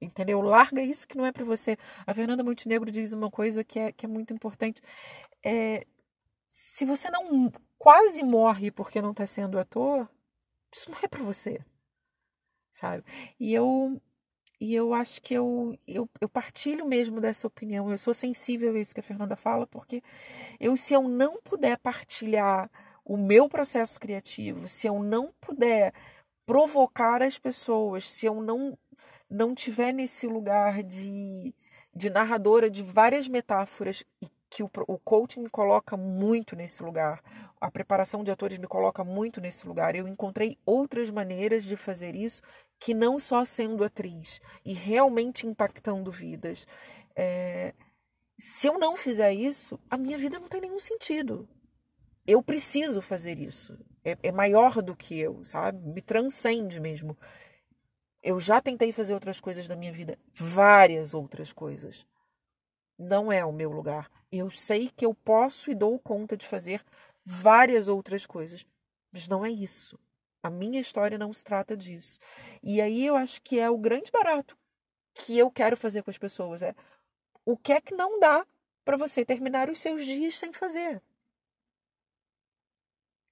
Entendeu? 0.00 0.40
Larga 0.40 0.82
isso 0.82 1.06
que 1.06 1.16
não 1.16 1.24
é 1.24 1.30
para 1.30 1.44
você. 1.44 1.76
A 2.04 2.12
Fernanda 2.12 2.42
Montenegro 2.42 2.90
diz 2.90 3.12
uma 3.12 3.30
coisa 3.30 3.62
que 3.62 3.78
é, 3.78 3.92
que 3.92 4.04
é 4.04 4.08
muito 4.08 4.34
importante. 4.34 4.82
É, 5.44 5.86
se 6.48 6.84
você 6.84 7.08
não 7.08 7.52
quase 7.78 8.24
morre 8.24 8.70
porque 8.72 9.00
não 9.00 9.12
está 9.12 9.26
sendo 9.26 9.58
ator, 9.58 10.08
isso 10.72 10.90
não 10.90 10.98
é 11.02 11.06
para 11.08 11.22
você. 11.22 11.64
Sabe? 12.72 13.04
E 13.38 13.54
eu 13.54 14.00
e 14.62 14.76
eu 14.76 14.94
acho 14.94 15.20
que 15.20 15.34
eu, 15.34 15.76
eu, 15.88 16.08
eu 16.20 16.28
partilho 16.28 16.86
mesmo 16.86 17.20
dessa 17.20 17.48
opinião. 17.48 17.90
Eu 17.90 17.98
sou 17.98 18.14
sensível 18.14 18.72
a 18.76 18.78
isso 18.78 18.94
que 18.94 19.00
a 19.00 19.02
Fernanda 19.02 19.34
fala, 19.34 19.66
porque 19.66 20.00
eu, 20.60 20.76
se 20.76 20.94
eu 20.94 21.08
não 21.08 21.42
puder 21.42 21.76
partilhar 21.78 22.70
o 23.04 23.16
meu 23.16 23.48
processo 23.48 23.98
criativo, 23.98 24.68
se 24.68 24.86
eu 24.86 25.02
não 25.02 25.32
puder 25.40 25.92
provocar 26.46 27.22
as 27.24 27.36
pessoas, 27.40 28.08
se 28.08 28.24
eu 28.24 28.40
não 28.40 28.78
não 29.28 29.52
tiver 29.52 29.92
nesse 29.92 30.28
lugar 30.28 30.82
de, 30.84 31.52
de 31.92 32.08
narradora 32.08 32.70
de 32.70 32.84
várias 32.84 33.26
metáforas 33.26 34.04
e 34.22 34.28
que 34.52 34.62
o, 34.62 34.70
o 34.86 34.98
coaching 34.98 35.40
me 35.40 35.48
coloca 35.48 35.96
muito 35.96 36.54
nesse 36.54 36.82
lugar, 36.82 37.22
a 37.58 37.70
preparação 37.70 38.22
de 38.22 38.30
atores 38.30 38.58
me 38.58 38.66
coloca 38.66 39.02
muito 39.02 39.40
nesse 39.40 39.66
lugar. 39.66 39.96
Eu 39.96 40.06
encontrei 40.06 40.58
outras 40.66 41.08
maneiras 41.10 41.64
de 41.64 41.74
fazer 41.74 42.14
isso 42.14 42.42
que 42.78 42.92
não 42.92 43.18
só 43.18 43.46
sendo 43.46 43.82
atriz 43.82 44.42
e 44.62 44.74
realmente 44.74 45.46
impactando 45.46 46.12
vidas. 46.12 46.66
É, 47.16 47.72
se 48.38 48.66
eu 48.66 48.78
não 48.78 48.94
fizer 48.94 49.32
isso, 49.32 49.80
a 49.88 49.96
minha 49.96 50.18
vida 50.18 50.38
não 50.38 50.48
tem 50.48 50.60
nenhum 50.60 50.80
sentido. 50.80 51.48
Eu 52.26 52.42
preciso 52.42 53.00
fazer 53.00 53.38
isso. 53.38 53.78
É, 54.04 54.18
é 54.22 54.32
maior 54.32 54.82
do 54.82 54.94
que 54.94 55.18
eu, 55.18 55.42
sabe? 55.46 55.78
Me 55.78 56.02
transcende 56.02 56.78
mesmo. 56.78 57.16
Eu 58.22 58.38
já 58.38 58.60
tentei 58.60 58.92
fazer 58.92 59.14
outras 59.14 59.40
coisas 59.40 59.66
da 59.66 59.76
minha 59.76 59.92
vida, 59.92 60.18
várias 60.34 61.14
outras 61.14 61.54
coisas. 61.54 62.06
Não 63.02 63.32
é 63.32 63.44
o 63.44 63.52
meu 63.52 63.70
lugar. 63.72 64.08
Eu 64.30 64.48
sei 64.48 64.88
que 64.88 65.04
eu 65.04 65.12
posso 65.12 65.70
e 65.70 65.74
dou 65.74 65.98
conta 65.98 66.36
de 66.36 66.46
fazer 66.46 66.84
várias 67.24 67.88
outras 67.88 68.26
coisas, 68.26 68.64
mas 69.12 69.26
não 69.26 69.44
é 69.44 69.50
isso. 69.50 69.98
A 70.40 70.48
minha 70.48 70.80
história 70.80 71.18
não 71.18 71.32
se 71.32 71.42
trata 71.42 71.76
disso. 71.76 72.20
E 72.62 72.80
aí 72.80 73.04
eu 73.04 73.16
acho 73.16 73.42
que 73.42 73.58
é 73.58 73.68
o 73.68 73.76
grande 73.76 74.10
barato 74.10 74.56
que 75.14 75.36
eu 75.36 75.50
quero 75.50 75.76
fazer 75.76 76.02
com 76.02 76.10
as 76.10 76.18
pessoas 76.18 76.62
é 76.62 76.74
o 77.44 77.56
que 77.56 77.72
é 77.72 77.80
que 77.80 77.94
não 77.94 78.20
dá 78.20 78.46
para 78.84 78.96
você 78.96 79.24
terminar 79.24 79.68
os 79.68 79.80
seus 79.80 80.04
dias 80.04 80.38
sem 80.38 80.52
fazer. 80.52 81.02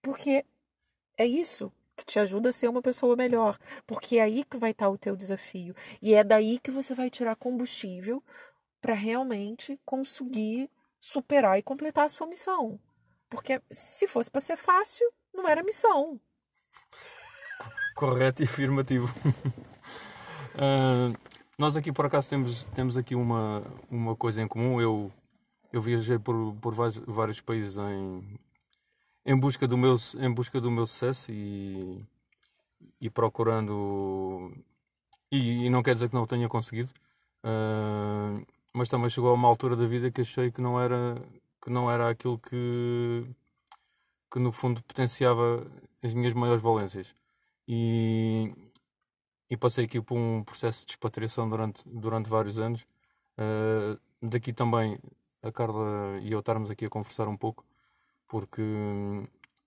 Porque 0.03 0.45
é 1.17 1.27
isso 1.27 1.73
que 1.97 2.05
te 2.05 2.19
ajuda 2.19 2.49
a 2.49 2.53
ser 2.53 2.69
uma 2.69 2.83
pessoa 2.83 3.15
melhor, 3.15 3.59
porque 3.87 4.17
é 4.19 4.23
aí 4.23 4.45
que 4.45 4.57
vai 4.57 4.71
estar 4.73 4.89
o 4.89 4.99
teu 4.99 5.15
desafio 5.15 5.75
e 6.03 6.15
é 6.15 6.25
daí 6.25 6.59
que 6.59 6.71
você 6.71 6.95
vai 6.95 7.11
tirar 7.11 7.37
combustível 7.37 8.23
para 8.81 8.95
realmente 8.95 9.79
conseguir 9.85 10.71
superar 11.01 11.59
e 11.59 11.63
completar 11.63 12.07
a 12.07 12.09
sua 12.09 12.27
missão. 12.27 12.79
Porque 13.29 13.61
se 13.71 14.09
fosse 14.09 14.31
para 14.31 14.41
ser 14.41 14.57
fácil, 14.57 15.07
não 15.33 15.49
era 15.49 15.63
missão. 15.63 16.21
Correto 17.95 18.43
e 18.43 18.45
afirmativo. 18.45 19.07
uh, 20.57 21.17
nós 21.59 21.77
aqui 21.77 21.93
por 21.93 22.07
acaso 22.07 22.29
temos, 22.31 22.65
temos 22.75 22.97
aqui 22.97 23.15
uma, 23.15 23.63
uma 23.91 24.17
coisa 24.17 24.43
em 24.43 24.49
comum. 24.49 24.81
Eu, 24.81 25.13
eu 25.73 25.81
viajei 25.81 26.19
por, 26.19 26.55
por 26.57 26.75
vários, 26.75 26.99
vários 26.99 27.41
países 27.41 27.77
em, 27.77 28.39
em, 29.25 29.39
busca 29.39 29.69
do 29.69 29.77
meu, 29.79 29.97
em 30.19 30.33
busca 30.33 30.61
do 30.61 30.71
meu 30.71 30.87
sucesso 30.87 31.31
e, 31.31 32.05
e 33.01 33.09
procurando. 33.09 34.53
E, 35.31 35.67
e 35.67 35.71
não 35.71 35.83
quer 35.83 35.95
dizer 35.95 36.09
que 36.09 36.15
não 36.15 36.23
o 36.23 36.27
tenha 36.27 36.49
conseguido, 36.49 36.91
uh, 37.45 38.45
mas 38.75 38.89
também 38.89 39.11
chegou 39.11 39.31
a 39.31 39.35
uma 39.35 39.49
altura 39.49 39.77
da 39.77 39.87
vida 39.87 40.11
que 40.11 40.21
achei 40.21 40.51
que 40.51 40.61
não 40.61 40.81
era, 40.81 41.17
que 41.63 41.71
não 41.71 41.91
era 41.91 42.09
aquilo 42.11 42.39
que, 42.39 43.27
que 44.33 44.39
no 44.39 44.53
fundo 44.53 44.83
potenciava 44.83 45.67
as 46.03 46.15
minhas 46.15 46.35
maiores 46.35 46.63
valências. 46.63 47.15
E, 47.69 48.53
e 49.51 49.57
passei 49.57 49.85
aqui 49.85 50.01
por 50.01 50.17
um 50.17 50.45
processo 50.45 50.87
de 50.87 50.93
expatriação 50.93 51.49
durante, 51.49 51.83
durante 51.89 52.29
vários 52.31 52.59
anos. 52.59 52.83
Uh, 53.39 53.99
daqui 54.23 54.53
também 54.53 54.99
a 55.43 55.51
Carla 55.51 56.19
e 56.23 56.33
eu 56.33 56.41
estarmos 56.41 56.71
aqui 56.71 56.85
a 56.87 56.91
conversar 56.91 57.29
um 57.29 57.37
pouco, 57.37 57.65
porque 58.29 58.63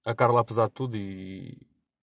a 0.06 0.14
Carla, 0.16 0.42
apesar 0.42 0.68
de 0.68 0.74
tudo, 0.74 0.96
e, 0.96 1.58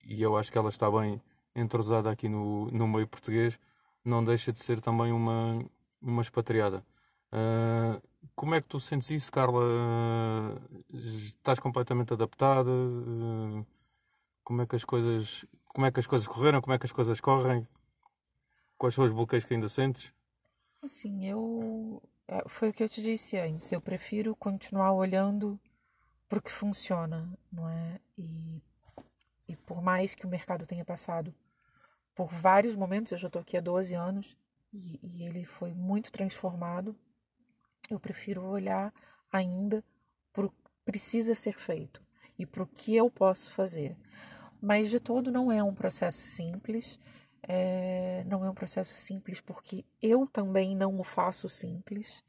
e 0.05 0.23
eu 0.23 0.37
acho 0.37 0.51
que 0.53 0.59
ela 0.59 0.69
está 0.69 0.91
bem 0.91 1.21
entrosada 1.55 2.11
aqui 2.11 2.29
no, 2.29 2.71
no 2.71 2.89
meio 2.89 3.07
português, 3.07 3.59
não 4.05 4.25
deixa 4.25 4.53
de 4.53 4.61
ser 4.61 4.81
também 4.81 5.13
uma, 5.13 5.65
uma 6.01 6.23
expatriada. 6.23 6.85
Uh, 7.33 8.01
como 8.35 8.55
é 8.55 8.61
que 8.61 8.67
tu 8.67 8.81
sentes 8.81 9.11
isso, 9.11 9.31
Carla? 9.31 9.61
estás 10.93 11.59
completamente 11.59 12.13
adaptada? 12.13 12.71
como 14.43 14.63
é 14.63 14.67
que 14.67 14.75
as 14.75 14.85
coisas, 14.85 15.45
como 15.69 15.87
é 15.87 15.93
que 15.93 16.01
as 16.01 16.07
coisas 16.07 16.27
correram? 16.27 16.61
Como 16.61 16.75
é 16.75 16.79
que 16.79 16.87
as 16.87 16.93
coisas 16.93 17.21
correm? 17.21 17.67
Quais 18.77 18.95
são 18.95 19.05
os 19.05 19.13
bloqueios 19.13 19.45
que 19.45 19.55
ainda 19.55 19.69
sentes? 19.69 20.13
Assim, 20.83 21.27
eu 21.27 22.03
é, 22.31 22.45
foi 22.49 22.71
o 22.71 22.73
que 22.73 22.83
eu 22.83 22.89
te 22.89 23.03
disse 23.03 23.37
antes. 23.37 23.73
Eu 23.73 23.81
prefiro 23.81 24.37
continuar 24.37 24.93
olhando 24.93 25.59
porque 26.29 26.49
funciona, 26.49 27.29
não 27.53 27.69
é? 27.69 28.01
E, 28.17 28.63
e 29.49 29.57
por 29.57 29.83
mais 29.83 30.15
que 30.15 30.25
o 30.25 30.29
mercado 30.29 30.65
tenha 30.65 30.85
passado 30.85 31.35
por 32.15 32.29
vários 32.29 32.77
momentos, 32.77 33.11
eu 33.11 33.19
já 33.19 33.27
estou 33.27 33.43
aqui 33.43 33.57
há 33.57 33.61
12 33.61 33.95
anos, 33.95 34.37
e, 34.73 35.01
e 35.03 35.25
ele 35.25 35.45
foi 35.45 35.73
muito 35.73 36.13
transformado, 36.13 36.97
eu 37.91 37.99
prefiro 37.99 38.45
olhar 38.45 38.93
ainda 39.33 39.85
para 40.33 40.47
o 40.47 40.51
que 40.51 40.57
precisa 40.85 41.35
ser 41.35 41.55
feito 41.55 42.03
e 42.39 42.47
para 42.47 42.63
o 42.63 42.67
que 42.67 42.95
eu 42.95 43.11
posso 43.11 43.51
fazer. 43.51 43.97
Mas 44.61 44.91
de 44.91 45.01
todo 45.01 45.33
não 45.33 45.51
é 45.51 45.63
um 45.63 45.75
processo 45.75 46.23
simples, 46.23 46.99
é, 47.43 48.23
não 48.27 48.45
é 48.45 48.51
um 48.51 48.55
processo 48.55 48.95
simples 48.95 49.41
porque 49.41 49.85
eu 50.01 50.27
também 50.27 50.77
não 50.77 50.99
o 51.01 51.05
faço 51.05 51.49
simples. 51.49 52.23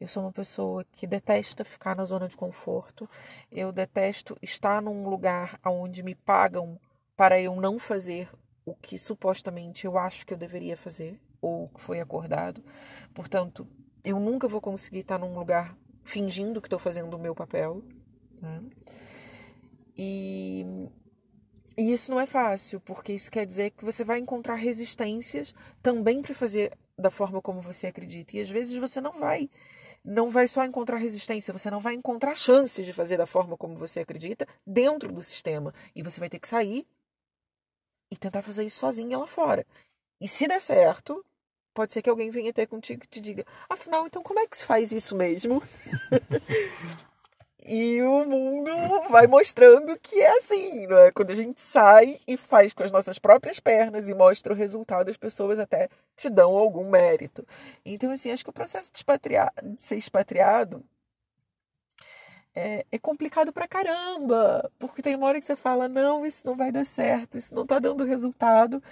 Eu 0.00 0.08
sou 0.08 0.22
uma 0.24 0.32
pessoa 0.32 0.84
que 0.92 1.06
detesta 1.06 1.64
ficar 1.64 1.94
na 1.94 2.04
zona 2.04 2.28
de 2.28 2.36
conforto. 2.36 3.08
Eu 3.50 3.70
detesto 3.70 4.36
estar 4.42 4.82
num 4.82 5.08
lugar 5.08 5.58
onde 5.64 6.02
me 6.02 6.14
pagam 6.14 6.78
para 7.16 7.40
eu 7.40 7.54
não 7.60 7.78
fazer 7.78 8.28
o 8.66 8.74
que 8.74 8.98
supostamente 8.98 9.86
eu 9.86 9.96
acho 9.96 10.26
que 10.26 10.34
eu 10.34 10.38
deveria 10.38 10.76
fazer 10.76 11.20
ou 11.44 11.68
que 11.68 11.80
foi 11.80 12.00
acordado. 12.00 12.64
Portanto, 13.12 13.68
eu 14.02 14.18
nunca 14.18 14.48
vou 14.48 14.60
conseguir 14.60 15.00
estar 15.00 15.18
num 15.18 15.34
lugar 15.34 15.76
fingindo 16.02 16.60
que 16.60 16.66
estou 16.66 16.78
fazendo 16.78 17.14
o 17.14 17.18
meu 17.18 17.34
papel. 17.34 17.82
Né? 18.40 18.62
E, 19.96 20.64
e 21.76 21.92
isso 21.92 22.10
não 22.10 22.18
é 22.18 22.26
fácil, 22.26 22.80
porque 22.80 23.12
isso 23.12 23.30
quer 23.30 23.44
dizer 23.44 23.70
que 23.72 23.84
você 23.84 24.02
vai 24.02 24.18
encontrar 24.18 24.54
resistências 24.54 25.54
também 25.82 26.22
para 26.22 26.34
fazer 26.34 26.72
da 26.98 27.10
forma 27.10 27.42
como 27.42 27.60
você 27.60 27.88
acredita. 27.88 28.36
E 28.36 28.40
às 28.40 28.48
vezes 28.48 28.74
você 28.76 29.00
não 29.00 29.18
vai 29.18 29.50
não 30.06 30.28
vai 30.30 30.46
só 30.46 30.62
encontrar 30.64 30.98
resistência, 30.98 31.50
você 31.50 31.70
não 31.70 31.80
vai 31.80 31.94
encontrar 31.94 32.34
chances 32.34 32.84
de 32.84 32.92
fazer 32.92 33.16
da 33.16 33.24
forma 33.24 33.56
como 33.56 33.74
você 33.74 34.00
acredita 34.00 34.46
dentro 34.66 35.10
do 35.10 35.22
sistema. 35.22 35.72
E 35.94 36.02
você 36.02 36.20
vai 36.20 36.28
ter 36.28 36.38
que 36.38 36.46
sair 36.46 36.86
e 38.10 38.16
tentar 38.16 38.42
fazer 38.42 38.64
isso 38.64 38.78
sozinha 38.78 39.18
lá 39.18 39.26
fora. 39.26 39.66
E 40.20 40.28
se 40.28 40.46
der 40.46 40.60
certo, 40.60 41.24
pode 41.74 41.92
ser 41.92 42.00
que 42.00 42.08
alguém 42.08 42.30
venha 42.30 42.50
até 42.50 42.64
contigo 42.64 43.02
e 43.04 43.08
te 43.08 43.20
diga: 43.20 43.44
afinal, 43.68 44.06
então 44.06 44.22
como 44.22 44.40
é 44.40 44.46
que 44.46 44.56
se 44.56 44.64
faz 44.64 44.92
isso 44.92 45.14
mesmo? 45.14 45.62
E 47.66 48.02
o 48.02 48.26
mundo 48.26 48.70
vai 49.08 49.26
mostrando 49.26 49.98
que 49.98 50.20
é 50.20 50.36
assim, 50.36 50.86
não 50.86 50.98
é? 50.98 51.10
Quando 51.10 51.30
a 51.30 51.34
gente 51.34 51.62
sai 51.62 52.20
e 52.28 52.36
faz 52.36 52.74
com 52.74 52.82
as 52.82 52.90
nossas 52.90 53.18
próprias 53.18 53.58
pernas 53.58 54.10
e 54.10 54.14
mostra 54.14 54.52
o 54.52 54.56
resultado, 54.56 55.08
as 55.08 55.16
pessoas 55.16 55.58
até 55.58 55.88
te 56.14 56.28
dão 56.28 56.54
algum 56.54 56.90
mérito. 56.90 57.42
Então, 57.82 58.10
assim, 58.10 58.30
acho 58.30 58.44
que 58.44 58.50
o 58.50 58.52
processo 58.52 58.92
de, 58.92 59.02
de 59.02 59.80
ser 59.80 59.96
expatriado 59.96 60.84
é, 62.54 62.86
é, 62.90 62.98
complicado 62.98 63.52
pra 63.52 63.68
caramba, 63.68 64.70
porque 64.78 65.02
tem 65.02 65.16
uma 65.16 65.26
hora 65.26 65.40
que 65.40 65.46
você 65.46 65.56
fala, 65.56 65.88
não, 65.88 66.24
isso 66.26 66.46
não 66.46 66.56
vai 66.56 66.70
dar 66.72 66.84
certo, 66.84 67.36
isso 67.36 67.54
não 67.54 67.66
tá 67.66 67.78
dando 67.78 68.04
resultado, 68.04 68.82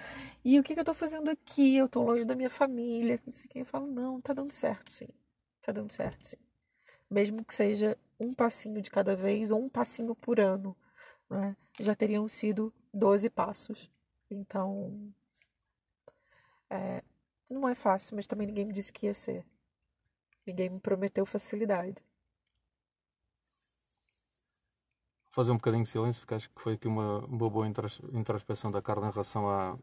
e 0.45 0.59
o 0.59 0.63
que, 0.63 0.75
que 0.75 0.81
eu 0.81 0.85
tô 0.85 0.95
fazendo 0.95 1.31
aqui? 1.31 1.77
Eu 1.77 1.89
tô 1.89 2.03
longe 2.03 2.25
da 2.25 2.35
minha 2.35 2.51
família, 2.51 3.21
não 3.25 3.33
sei 3.33 3.47
o 3.47 3.49
que, 3.49 3.59
eu 3.61 3.67
falo, 3.67 3.87
não, 3.87 4.21
tá 4.21 4.33
dando 4.33 4.53
certo, 4.53 4.93
sim, 4.93 5.09
tá 5.63 5.73
dando 5.73 5.93
certo, 5.93 6.25
sim. 6.27 6.37
Mesmo 7.11 7.45
que 7.45 7.55
seja 7.55 7.97
um 8.19 8.35
passinho 8.35 8.81
de 8.83 8.91
cada 8.91 9.15
vez 9.17 9.51
ou 9.51 9.63
um 9.63 9.69
passinho 9.69 10.15
por 10.15 10.41
ano, 10.41 10.77
né? 11.31 11.57
já 11.81 11.95
teriam 11.95 12.29
sido 12.29 12.73
12 12.93 13.31
passos. 13.31 13.91
Então, 14.31 15.13
é, 16.71 17.03
não 17.49 17.69
é 17.69 17.75
fácil, 17.75 18.17
mas 18.17 18.27
também 18.27 18.47
ninguém 18.47 18.65
me 18.65 18.73
disse 18.73 18.93
que 18.93 19.07
ia 19.07 19.15
ser. 19.15 19.45
Ninguém 20.47 20.71
me 20.71 20.81
prometeu 20.81 21.27
facilidade. 21.27 21.95
Vou 21.95 22.05
fazer 25.33 25.51
um 25.51 25.57
bocadinho 25.57 25.83
de 25.83 25.89
silêncio, 25.89 26.21
porque 26.21 26.35
acho 26.35 26.51
que 26.51 26.61
foi 26.61 26.75
aqui 26.75 26.87
uma, 26.87 27.21
uma 27.25 27.51
boa 27.51 27.67
introspeção 27.67 28.71
da 28.71 28.83
Carla 28.83 29.09
em 29.09 29.11
relação 29.11 29.49
à, 29.49 29.79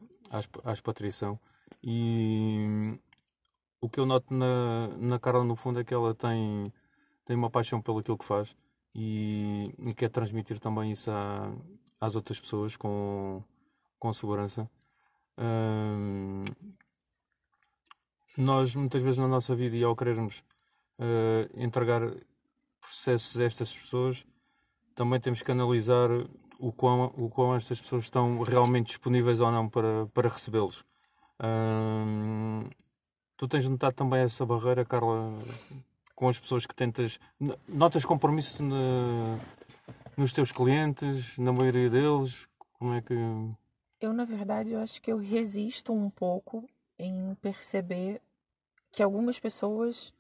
à, 0.63 0.71
expatriação. 0.71 1.39
E 1.83 2.97
o 3.81 3.89
que 3.89 3.99
eu 3.99 4.05
noto 4.05 4.33
na, 4.33 4.89
na 4.97 5.19
Carla, 5.19 5.43
no 5.43 5.55
fundo, 5.55 5.79
é 5.79 5.83
que 5.83 5.93
ela 5.93 6.13
tem 6.13 6.71
tem 7.25 7.35
uma 7.35 7.49
paixão 7.49 7.79
pelo 7.79 7.99
aquilo 7.99 8.17
que 8.17 8.25
faz 8.25 8.55
e, 8.95 9.71
e 9.77 9.93
quer 9.93 10.09
transmitir 10.09 10.59
também 10.59 10.91
isso 10.91 11.12
à, 11.12 11.51
às 12.01 12.15
outras 12.15 12.39
pessoas 12.39 12.75
com, 12.75 13.43
com 13.99 14.13
segurança. 14.13 14.69
nós, 18.38 18.75
muitas 18.75 19.01
vezes 19.01 19.17
na 19.19 19.27
nossa 19.27 19.55
vida, 19.55 19.75
e 19.75 19.83
ao 19.83 19.95
querermos 19.95 20.43
uh, 20.99 21.49
entregar 21.53 22.01
processos 22.81 23.38
a 23.39 23.43
estas 23.43 23.77
pessoas, 23.77 24.25
também 24.99 25.17
temos 25.17 25.41
que 25.41 25.49
analisar 25.49 26.09
o 26.59 26.73
quão, 26.73 27.05
o 27.15 27.29
quão 27.29 27.55
estas 27.55 27.79
pessoas 27.79 28.03
estão 28.03 28.41
realmente 28.41 28.88
disponíveis 28.88 29.39
ou 29.39 29.49
não 29.49 29.69
para, 29.69 30.07
para 30.07 30.27
recebê-los. 30.27 30.83
tu 33.38 33.47
tens 33.47 33.65
notado 33.69 33.93
também 33.93 34.19
essa 34.19 34.45
barreira, 34.45 34.83
Carla, 34.83 35.41
com 36.13 36.27
as 36.27 36.38
pessoas 36.38 36.65
que 36.65 36.75
tentas. 36.75 37.17
Notas 37.65 38.03
compromisso 38.03 38.62
na, 38.62 39.39
nos 40.17 40.33
teus 40.33 40.51
clientes, 40.51 41.38
na 41.38 41.53
maioria 41.53 41.89
deles? 41.89 42.49
Como 42.73 42.93
é 42.93 43.01
que. 43.01 43.13
Eu, 44.01 44.12
na 44.12 44.25
verdade, 44.25 44.73
eu 44.73 44.81
acho 44.81 45.01
que 45.01 45.13
eu 45.13 45.17
resisto 45.17 45.93
um 45.93 46.09
pouco 46.09 46.69
em 46.97 47.35
perceber 47.35 48.21
que 48.91 49.01
algumas 49.01 49.39
pessoas 49.39 50.13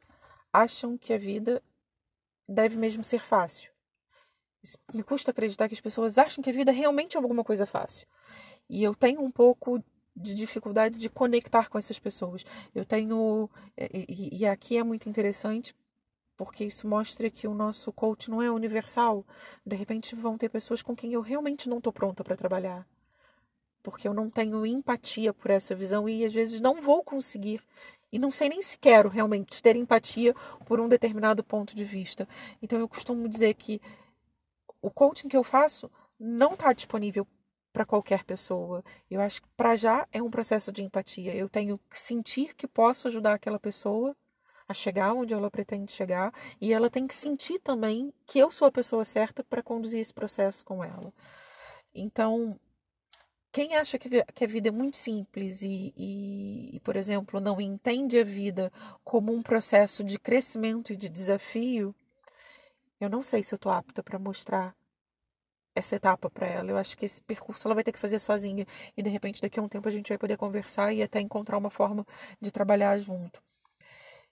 acham 0.53 0.97
que 0.97 1.11
a 1.11 1.17
vida 1.17 1.61
deve 2.47 2.77
mesmo 2.77 3.03
ser 3.03 3.19
fácil. 3.19 3.69
Me 4.93 5.03
custa 5.03 5.31
acreditar 5.31 5.67
que 5.67 5.73
as 5.73 5.81
pessoas 5.81 6.17
acham 6.17 6.43
que 6.43 6.49
a 6.49 6.53
vida 6.53 6.71
realmente 6.71 7.15
é 7.15 7.19
alguma 7.19 7.43
coisa 7.43 7.65
fácil. 7.65 8.07
E 8.69 8.83
eu 8.83 8.93
tenho 8.93 9.21
um 9.21 9.31
pouco 9.31 9.83
de 10.15 10.35
dificuldade 10.35 10.97
de 10.97 11.09
conectar 11.09 11.69
com 11.69 11.77
essas 11.77 11.97
pessoas. 11.97 12.45
Eu 12.75 12.85
tenho. 12.85 13.49
E, 13.77 14.39
e 14.39 14.45
aqui 14.45 14.77
é 14.77 14.83
muito 14.83 15.07
interessante 15.07 15.73
porque 16.35 16.63
isso 16.63 16.87
mostra 16.87 17.29
que 17.29 17.47
o 17.47 17.53
nosso 17.53 17.91
coach 17.91 18.29
não 18.29 18.41
é 18.41 18.49
universal. 18.49 19.25
De 19.65 19.75
repente 19.75 20.15
vão 20.15 20.37
ter 20.37 20.47
pessoas 20.47 20.81
com 20.81 20.95
quem 20.95 21.11
eu 21.13 21.21
realmente 21.21 21.67
não 21.67 21.79
estou 21.79 21.91
pronta 21.91 22.23
para 22.23 22.37
trabalhar, 22.37 22.87
porque 23.83 24.07
eu 24.07 24.13
não 24.13 24.29
tenho 24.29 24.65
empatia 24.65 25.33
por 25.33 25.51
essa 25.51 25.75
visão 25.75 26.07
e 26.07 26.23
às 26.23 26.33
vezes 26.33 26.61
não 26.61 26.81
vou 26.81 27.03
conseguir 27.03 27.61
e 28.11 28.17
não 28.17 28.31
sei 28.31 28.47
nem 28.49 28.61
se 28.61 28.77
quero 28.77 29.09
realmente 29.09 29.61
ter 29.61 29.75
empatia 29.75 30.33
por 30.65 30.79
um 30.79 30.87
determinado 30.87 31.43
ponto 31.43 31.75
de 31.75 31.83
vista. 31.83 32.27
Então 32.61 32.79
eu 32.79 32.87
costumo 32.87 33.27
dizer 33.27 33.53
que 33.55 33.81
o 34.81 34.89
coaching 34.89 35.27
que 35.27 35.37
eu 35.37 35.43
faço 35.43 35.91
não 36.19 36.53
está 36.53 36.73
disponível 36.73 37.27
para 37.71 37.85
qualquer 37.85 38.23
pessoa. 38.23 38.83
Eu 39.09 39.21
acho 39.21 39.41
que 39.41 39.47
para 39.55 39.75
já 39.75 40.07
é 40.11 40.21
um 40.21 40.29
processo 40.29 40.71
de 40.71 40.83
empatia. 40.83 41.35
Eu 41.35 41.49
tenho 41.49 41.79
que 41.89 41.97
sentir 41.99 42.55
que 42.55 42.67
posso 42.67 43.07
ajudar 43.07 43.33
aquela 43.33 43.59
pessoa 43.59 44.15
a 44.67 44.73
chegar 44.73 45.13
onde 45.13 45.33
ela 45.33 45.49
pretende 45.49 45.91
chegar 45.91 46.31
e 46.61 46.71
ela 46.71 46.89
tem 46.89 47.07
que 47.07 47.15
sentir 47.15 47.59
também 47.59 48.13
que 48.27 48.37
eu 48.37 48.51
sou 48.51 48.67
a 48.67 48.71
pessoa 48.71 49.03
certa 49.03 49.43
para 49.43 49.63
conduzir 49.63 49.99
esse 49.99 50.13
processo 50.13 50.63
com 50.63 50.83
ela. 50.83 51.11
Então, 51.93 52.59
quem 53.51 53.75
acha 53.75 53.97
que 53.97 54.43
a 54.43 54.47
vida 54.47 54.67
é 54.67 54.71
muito 54.71 54.97
simples 54.97 55.63
e, 55.63 55.91
e, 55.97 56.75
e, 56.75 56.79
por 56.81 56.95
exemplo, 56.95 57.39
não 57.39 57.59
entende 57.59 58.19
a 58.19 58.23
vida 58.23 58.71
como 59.03 59.33
um 59.33 59.41
processo 59.41 60.03
de 60.03 60.19
crescimento 60.19 60.93
e 60.93 60.95
de 60.95 61.09
desafio, 61.09 61.95
eu 62.99 63.09
não 63.09 63.23
sei 63.23 63.43
se 63.43 63.53
eu 63.53 63.57
estou 63.57 63.71
apta 63.71 64.03
para 64.03 64.19
mostrar 64.19 64.75
essa 65.75 65.95
etapa 65.95 66.29
para 66.29 66.47
ela. 66.47 66.71
Eu 66.71 66.77
acho 66.77 66.97
que 66.97 67.05
esse 67.05 67.21
percurso 67.21 67.67
ela 67.67 67.75
vai 67.75 67.83
ter 67.83 67.91
que 67.91 67.99
fazer 67.99 68.19
sozinha 68.19 68.65
e 68.95 69.01
de 69.01 69.09
repente 69.09 69.41
daqui 69.41 69.59
a 69.59 69.63
um 69.63 69.69
tempo 69.69 69.87
a 69.87 69.91
gente 69.91 70.09
vai 70.09 70.17
poder 70.17 70.37
conversar 70.37 70.93
e 70.93 71.01
até 71.01 71.19
encontrar 71.19 71.57
uma 71.57 71.69
forma 71.69 72.05
de 72.41 72.51
trabalhar 72.51 72.97
junto. 72.99 73.41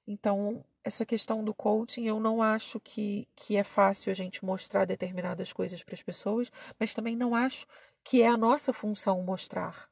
Então, 0.06 0.64
essa 0.84 1.06
questão 1.06 1.44
do 1.44 1.54
coaching, 1.54 2.06
eu 2.06 2.20
não 2.20 2.42
acho 2.42 2.80
que, 2.80 3.28
que 3.36 3.58
é 3.58 3.64
fácil 3.64 4.10
a 4.10 4.16
gente 4.16 4.44
mostrar 4.46 4.86
determinadas 4.86 5.52
coisas 5.52 5.84
para 5.84 5.96
as 5.96 6.02
pessoas, 6.02 6.50
mas 6.80 6.94
também 6.94 7.16
não 7.16 7.36
acho 7.36 7.66
que 8.04 8.22
é 8.22 8.28
a 8.28 8.38
nossa 8.38 8.72
função 8.72 9.22
mostrar. 9.22 9.90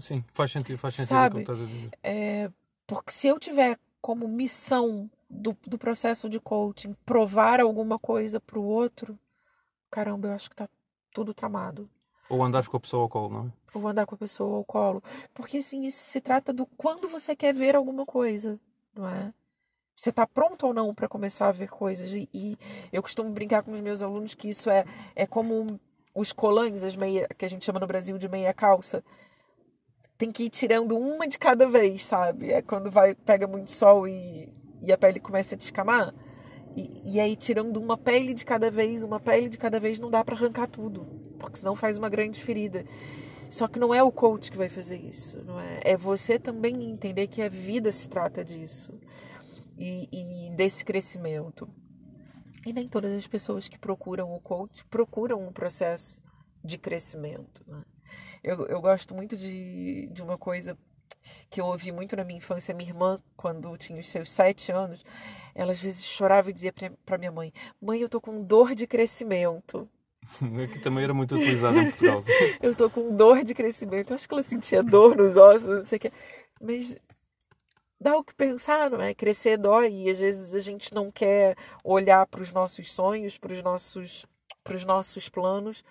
Sim, 0.00 0.24
faz 0.32 0.50
sentido, 0.50 0.78
faz 0.78 0.94
sentido 0.94 1.08
Sabe, 1.08 1.34
o 1.34 1.44
que 1.44 1.52
estás 1.52 1.60
a 1.60 1.64
dizer. 1.64 1.90
É, 2.02 2.50
porque 2.86 3.10
se 3.10 3.28
eu 3.28 3.38
tiver 3.38 3.78
como 4.00 4.26
missão 4.28 5.10
do, 5.28 5.56
do 5.66 5.78
processo 5.78 6.28
de 6.28 6.40
coaching 6.40 6.94
provar 7.04 7.60
alguma 7.60 7.98
coisa 7.98 8.40
para 8.40 8.58
o 8.58 8.64
outro, 8.64 9.18
caramba, 9.90 10.28
eu 10.28 10.32
acho 10.32 10.48
que 10.48 10.54
está 10.54 10.68
tudo 11.12 11.34
tramado. 11.34 11.88
Ou 12.28 12.42
andar 12.42 12.66
com 12.66 12.76
a 12.76 12.80
pessoa 12.80 13.04
ao 13.04 13.08
colo, 13.08 13.32
não? 13.32 13.52
Ou 13.72 13.86
andar 13.86 14.04
com 14.04 14.14
a 14.14 14.18
pessoa 14.18 14.56
ao 14.56 14.64
colo. 14.64 15.02
Porque, 15.32 15.58
assim, 15.58 15.84
isso 15.84 15.98
se 15.98 16.20
trata 16.20 16.52
do 16.52 16.66
quando 16.66 17.08
você 17.08 17.36
quer 17.36 17.54
ver 17.54 17.76
alguma 17.76 18.04
coisa, 18.04 18.58
não 18.94 19.08
é? 19.08 19.32
Você 19.94 20.10
está 20.10 20.26
pronto 20.26 20.66
ou 20.66 20.74
não 20.74 20.94
para 20.94 21.08
começar 21.08 21.48
a 21.48 21.52
ver 21.52 21.70
coisas? 21.70 22.12
E, 22.12 22.28
e, 22.34 22.58
eu 22.92 23.02
costumo 23.02 23.30
brincar 23.30 23.62
com 23.62 23.72
os 23.72 23.80
meus 23.80 24.02
alunos 24.02 24.34
que 24.34 24.48
isso 24.48 24.68
é, 24.68 24.84
é 25.14 25.26
como 25.26 25.80
os 26.14 26.32
colãs, 26.32 26.82
as 26.82 26.96
meia, 26.96 27.26
que 27.38 27.44
a 27.44 27.48
gente 27.48 27.64
chama 27.64 27.80
no 27.80 27.86
Brasil 27.86 28.18
de 28.18 28.28
meia 28.28 28.52
calça. 28.52 29.02
Tem 30.18 30.32
que 30.32 30.44
ir 30.44 30.50
tirando 30.50 30.98
uma 30.98 31.28
de 31.28 31.38
cada 31.38 31.66
vez, 31.66 32.04
sabe? 32.04 32.52
É 32.52 32.60
quando 32.60 32.90
vai 32.90 33.14
pega 33.14 33.46
muito 33.46 33.70
sol 33.70 34.08
e, 34.08 34.52
e 34.82 34.92
a 34.92 34.98
pele 34.98 35.20
começa 35.20 35.54
a 35.54 35.58
descamar. 35.58 36.14
E, 36.76 37.14
e 37.14 37.20
aí, 37.20 37.36
tirando 37.36 37.78
uma 37.78 37.96
pele 37.96 38.34
de 38.34 38.44
cada 38.44 38.70
vez, 38.70 39.02
uma 39.02 39.18
pele 39.18 39.48
de 39.48 39.56
cada 39.56 39.80
vez, 39.80 39.98
não 39.98 40.10
dá 40.10 40.24
para 40.24 40.34
arrancar 40.34 40.66
tudo, 40.66 41.06
porque 41.38 41.56
senão 41.56 41.74
faz 41.74 41.96
uma 41.96 42.08
grande 42.08 42.42
ferida. 42.42 42.84
Só 43.48 43.68
que 43.68 43.78
não 43.78 43.94
é 43.94 44.02
o 44.02 44.12
coach 44.12 44.50
que 44.50 44.56
vai 44.56 44.68
fazer 44.68 44.98
isso, 44.98 45.42
não 45.44 45.60
é? 45.60 45.80
É 45.84 45.96
você 45.96 46.38
também 46.38 46.82
entender 46.84 47.28
que 47.28 47.40
a 47.40 47.48
vida 47.48 47.90
se 47.92 48.08
trata 48.08 48.44
disso 48.44 48.92
e, 49.78 50.08
e 50.12 50.50
desse 50.50 50.84
crescimento. 50.84 51.68
E 52.66 52.72
nem 52.72 52.88
todas 52.88 53.12
as 53.12 53.26
pessoas 53.26 53.68
que 53.68 53.78
procuram 53.78 54.34
o 54.34 54.40
coach 54.40 54.84
procuram 54.86 55.46
um 55.46 55.52
processo 55.52 56.20
de 56.64 56.76
crescimento. 56.76 57.64
Né? 57.66 57.82
Eu, 58.42 58.66
eu 58.66 58.80
gosto 58.80 59.14
muito 59.14 59.36
de, 59.36 60.08
de 60.12 60.22
uma 60.22 60.36
coisa 60.36 60.76
que 61.50 61.60
eu 61.60 61.66
ouvi 61.66 61.92
muito 61.92 62.16
na 62.16 62.24
minha 62.24 62.38
infância. 62.38 62.74
Minha 62.74 62.90
irmã, 62.90 63.18
quando 63.36 63.76
tinha 63.76 64.00
os 64.00 64.08
seus 64.08 64.30
sete 64.30 64.72
anos, 64.72 65.04
ela 65.54 65.72
às 65.72 65.80
vezes 65.80 66.04
chorava 66.04 66.50
e 66.50 66.52
dizia 66.52 66.72
para 67.04 67.18
minha 67.18 67.32
mãe: 67.32 67.52
Mãe, 67.80 68.00
eu 68.00 68.08
tô 68.08 68.20
com 68.20 68.42
dor 68.42 68.74
de 68.74 68.86
crescimento. 68.86 69.88
É 70.60 70.66
que 70.66 70.80
também 70.80 71.04
era 71.04 71.14
muito 71.14 71.36
utilizado 71.36 71.78
em 71.78 71.84
Portugal. 71.84 72.20
eu 72.60 72.74
tô 72.74 72.90
com 72.90 73.14
dor 73.14 73.44
de 73.44 73.54
crescimento. 73.54 74.10
Eu 74.10 74.16
acho 74.16 74.26
que 74.26 74.34
ela 74.34 74.42
sentia 74.42 74.82
dor 74.82 75.16
nos 75.16 75.36
ossos, 75.36 75.68
não 75.68 75.84
sei 75.84 75.98
o 75.98 76.00
que. 76.00 76.12
Mas 76.60 76.98
dá 78.00 78.16
o 78.16 78.24
que 78.24 78.34
pensar, 78.34 78.90
não 78.90 79.00
é? 79.00 79.14
Crescer 79.14 79.56
dói 79.56 79.92
e 79.92 80.10
às 80.10 80.18
vezes 80.18 80.54
a 80.54 80.60
gente 80.60 80.92
não 80.94 81.12
quer 81.12 81.56
olhar 81.84 82.26
para 82.26 82.42
os 82.42 82.52
nossos 82.52 82.90
sonhos, 82.90 83.38
para 83.38 83.52
os 83.52 83.62
nossos, 83.62 84.26
para 84.64 84.74
os 84.74 84.84
nossos 84.84 85.28
planos 85.28 85.84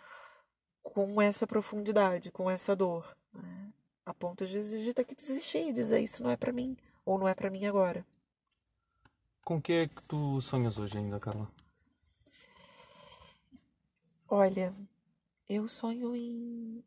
com 0.84 1.22
essa 1.22 1.48
profundidade, 1.48 2.32
com 2.32 2.50
essa 2.50 2.76
dor, 2.76 3.06
né? 3.34 3.72
A 4.06 4.14
ponto 4.14 4.46
de 4.46 4.94
ter 4.94 5.04
que 5.04 5.16
desistir 5.16 5.70
e 5.70 5.74
dizer 5.74 6.00
isso 6.00 6.24
não 6.24 6.30
é 6.30 6.38
para 6.38 6.52
mim 6.52 6.78
ou 7.04 7.18
não 7.18 7.28
é 7.28 7.34
para 7.34 7.50
mim 7.50 7.66
agora. 7.66 8.06
Com 9.44 9.62
que 9.62 9.74
é 9.74 9.88
que 9.88 10.02
tu 10.04 10.42
sonhas 10.42 10.78
hoje 10.78 10.98
ainda, 10.98 11.20
Carla? 11.20 11.48
Olha, 14.28 14.74
eu 15.48 15.68
sonho 15.68 16.16
em, 16.16 16.84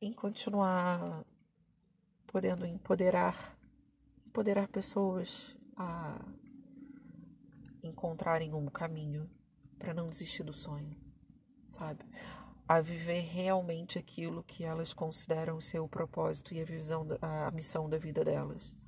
em 0.00 0.12
continuar 0.12 1.24
podendo 2.26 2.66
empoderar 2.66 3.58
empoderar 4.30 4.68
pessoas 4.68 5.56
a 5.76 6.24
encontrarem 7.82 8.54
um 8.54 8.66
caminho 8.66 9.28
para 9.76 9.92
não 9.92 10.08
desistir 10.08 10.44
do 10.44 10.52
sonho, 10.52 10.96
sabe? 11.68 12.04
A 12.70 12.80
viver 12.80 13.22
realmente 13.22 13.98
aquilo 13.98 14.44
que 14.44 14.62
elas 14.62 14.94
consideram 14.94 15.60
ser 15.60 15.80
o 15.80 15.88
propósito 15.88 16.54
e 16.54 16.60
a 16.60 16.64
visão, 16.64 17.04
a 17.20 17.50
missão 17.50 17.88
da 17.88 17.98
vida 17.98 18.24
delas. 18.24 18.78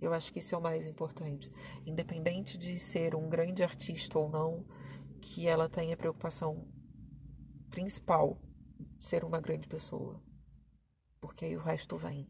Eu 0.00 0.14
acho 0.14 0.32
que 0.32 0.38
isso 0.38 0.54
é 0.54 0.58
o 0.58 0.62
mais 0.62 0.86
importante. 0.86 1.52
Independente 1.84 2.56
de 2.56 2.78
ser 2.78 3.14
um 3.14 3.28
grande 3.28 3.62
artista 3.62 4.18
ou 4.18 4.30
não, 4.30 4.64
que 5.20 5.46
ela 5.46 5.68
tenha 5.68 5.98
preocupação 5.98 6.66
principal 7.68 8.40
ser 8.98 9.22
uma 9.22 9.38
grande 9.38 9.68
pessoa. 9.68 10.18
Porque 11.20 11.44
aí 11.44 11.58
o 11.58 11.60
resto 11.60 11.98
vem. 11.98 12.26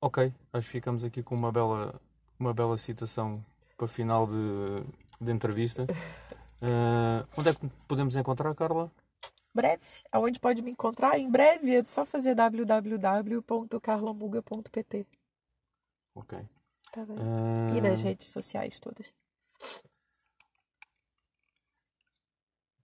Ok, 0.00 0.32
acho 0.52 0.66
que 0.66 0.72
ficamos 0.72 1.02
aqui 1.02 1.20
com 1.20 1.34
uma 1.34 1.50
bela, 1.50 2.00
uma 2.38 2.54
bela 2.54 2.78
citação 2.78 3.44
para 3.76 3.88
final 3.88 4.28
de, 4.28 4.84
de 5.20 5.32
entrevista. 5.32 5.86
Uh, 6.62 7.26
onde 7.38 7.50
é 7.50 7.54
que 7.54 7.68
podemos 7.86 8.16
encontrar, 8.16 8.54
Carla? 8.54 8.90
Breve. 9.54 9.82
Aonde 10.12 10.40
pode 10.40 10.62
me 10.62 10.70
encontrar? 10.70 11.18
Em 11.18 11.30
breve. 11.30 11.74
É 11.74 11.84
só 11.84 12.06
fazer 12.06 12.34
www.carlamuga.pt. 12.34 15.06
Ok. 16.14 16.38
Tá 16.92 17.04
bem. 17.04 17.16
Uh... 17.16 17.76
E 17.76 17.80
nas 17.80 18.00
redes 18.02 18.28
sociais 18.28 18.78
todas. 18.80 19.12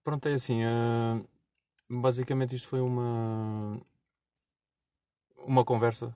Pronto, 0.03 0.27
é 0.27 0.33
assim. 0.33 0.63
Uh, 0.63 1.25
basicamente 1.89 2.55
isto 2.55 2.67
foi 2.67 2.81
uma 2.81 3.81
uma 5.45 5.63
conversa 5.63 6.15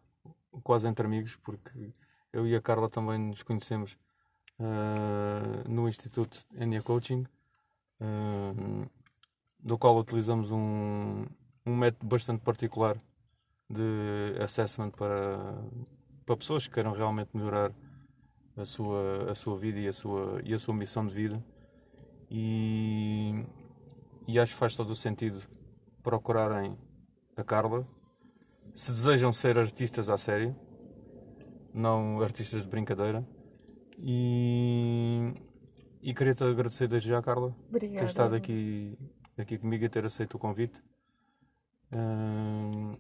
quase 0.63 0.87
entre 0.87 1.05
amigos, 1.05 1.35
porque 1.37 1.93
eu 2.33 2.47
e 2.47 2.55
a 2.55 2.61
Carla 2.61 2.89
também 2.89 3.17
nos 3.17 3.43
conhecemos 3.43 3.97
uh, 4.59 5.69
no 5.69 5.87
Instituto 5.87 6.39
Enya 6.55 6.81
Coaching, 6.81 7.25
uh, 8.01 8.89
do 9.59 9.77
qual 9.77 9.97
utilizamos 9.97 10.51
um, 10.51 11.25
um 11.65 11.75
método 11.75 12.07
bastante 12.07 12.41
particular 12.41 12.97
de 13.69 14.41
assessment 14.41 14.91
para, 14.91 15.63
para 16.25 16.37
pessoas 16.37 16.67
que 16.67 16.73
queiram 16.73 16.91
realmente 16.91 17.29
melhorar 17.33 17.71
a 18.57 18.65
sua, 18.65 19.31
a 19.31 19.35
sua 19.35 19.57
vida 19.57 19.79
e 19.79 19.87
a 19.87 19.93
sua, 19.93 20.41
e 20.43 20.53
a 20.53 20.59
sua 20.59 20.73
missão 20.73 21.05
de 21.05 21.13
vida. 21.13 21.43
E, 22.29 23.45
e 24.27 24.39
acho 24.39 24.53
que 24.53 24.59
faz 24.59 24.75
todo 24.75 24.91
o 24.91 24.95
sentido 24.95 25.41
procurarem 26.03 26.77
a 27.35 27.43
Carla 27.43 27.87
se 28.73 28.91
desejam 28.91 29.33
ser 29.33 29.57
artistas 29.57 30.09
à 30.09 30.17
sério, 30.17 30.55
não 31.73 32.21
artistas 32.21 32.61
de 32.63 32.67
brincadeira. 32.67 33.25
E, 34.01 35.33
e 36.01 36.13
queria-te 36.13 36.43
agradecer 36.43 36.87
desde 36.87 37.09
já, 37.09 37.21
Carla, 37.21 37.53
Obrigada. 37.67 37.99
ter 37.99 38.05
estado 38.05 38.35
aqui, 38.35 38.97
aqui 39.37 39.57
comigo 39.57 39.83
e 39.83 39.89
ter 39.89 40.05
aceito 40.05 40.35
o 40.35 40.39
convite. 40.39 40.81
Um, 41.91 42.95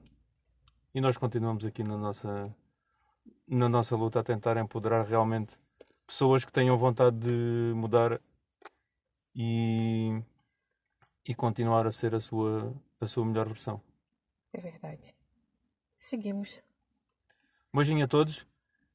e 0.93 0.99
nós 0.99 1.15
continuamos 1.15 1.63
aqui 1.63 1.83
na 1.83 1.95
nossa, 1.95 2.53
na 3.47 3.69
nossa 3.69 3.95
luta 3.95 4.19
a 4.19 4.23
tentar 4.23 4.57
empoderar 4.57 5.05
realmente 5.05 5.57
pessoas 6.05 6.43
que 6.43 6.51
tenham 6.51 6.77
vontade 6.77 7.17
de 7.17 7.73
mudar 7.75 8.19
e, 9.33 10.21
e 11.25 11.33
continuar 11.33 11.87
a 11.87 11.91
ser 11.93 12.13
a 12.13 12.19
sua, 12.19 12.75
a 12.99 13.07
sua 13.07 13.25
melhor 13.25 13.47
versão. 13.47 13.81
É 14.51 14.59
verdade. 14.59 15.15
Seguimos. 15.97 16.61
Beijinho 17.73 18.03
a 18.03 18.07
todos, 18.07 18.45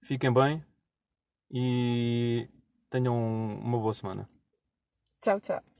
fiquem 0.02 0.32
bem 0.32 0.62
e 1.54 2.48
tenham 2.90 3.16
uma 3.16 3.78
boa 3.78 3.94
semana. 3.94 4.28
Tchau, 5.22 5.40
tchau. 5.40 5.73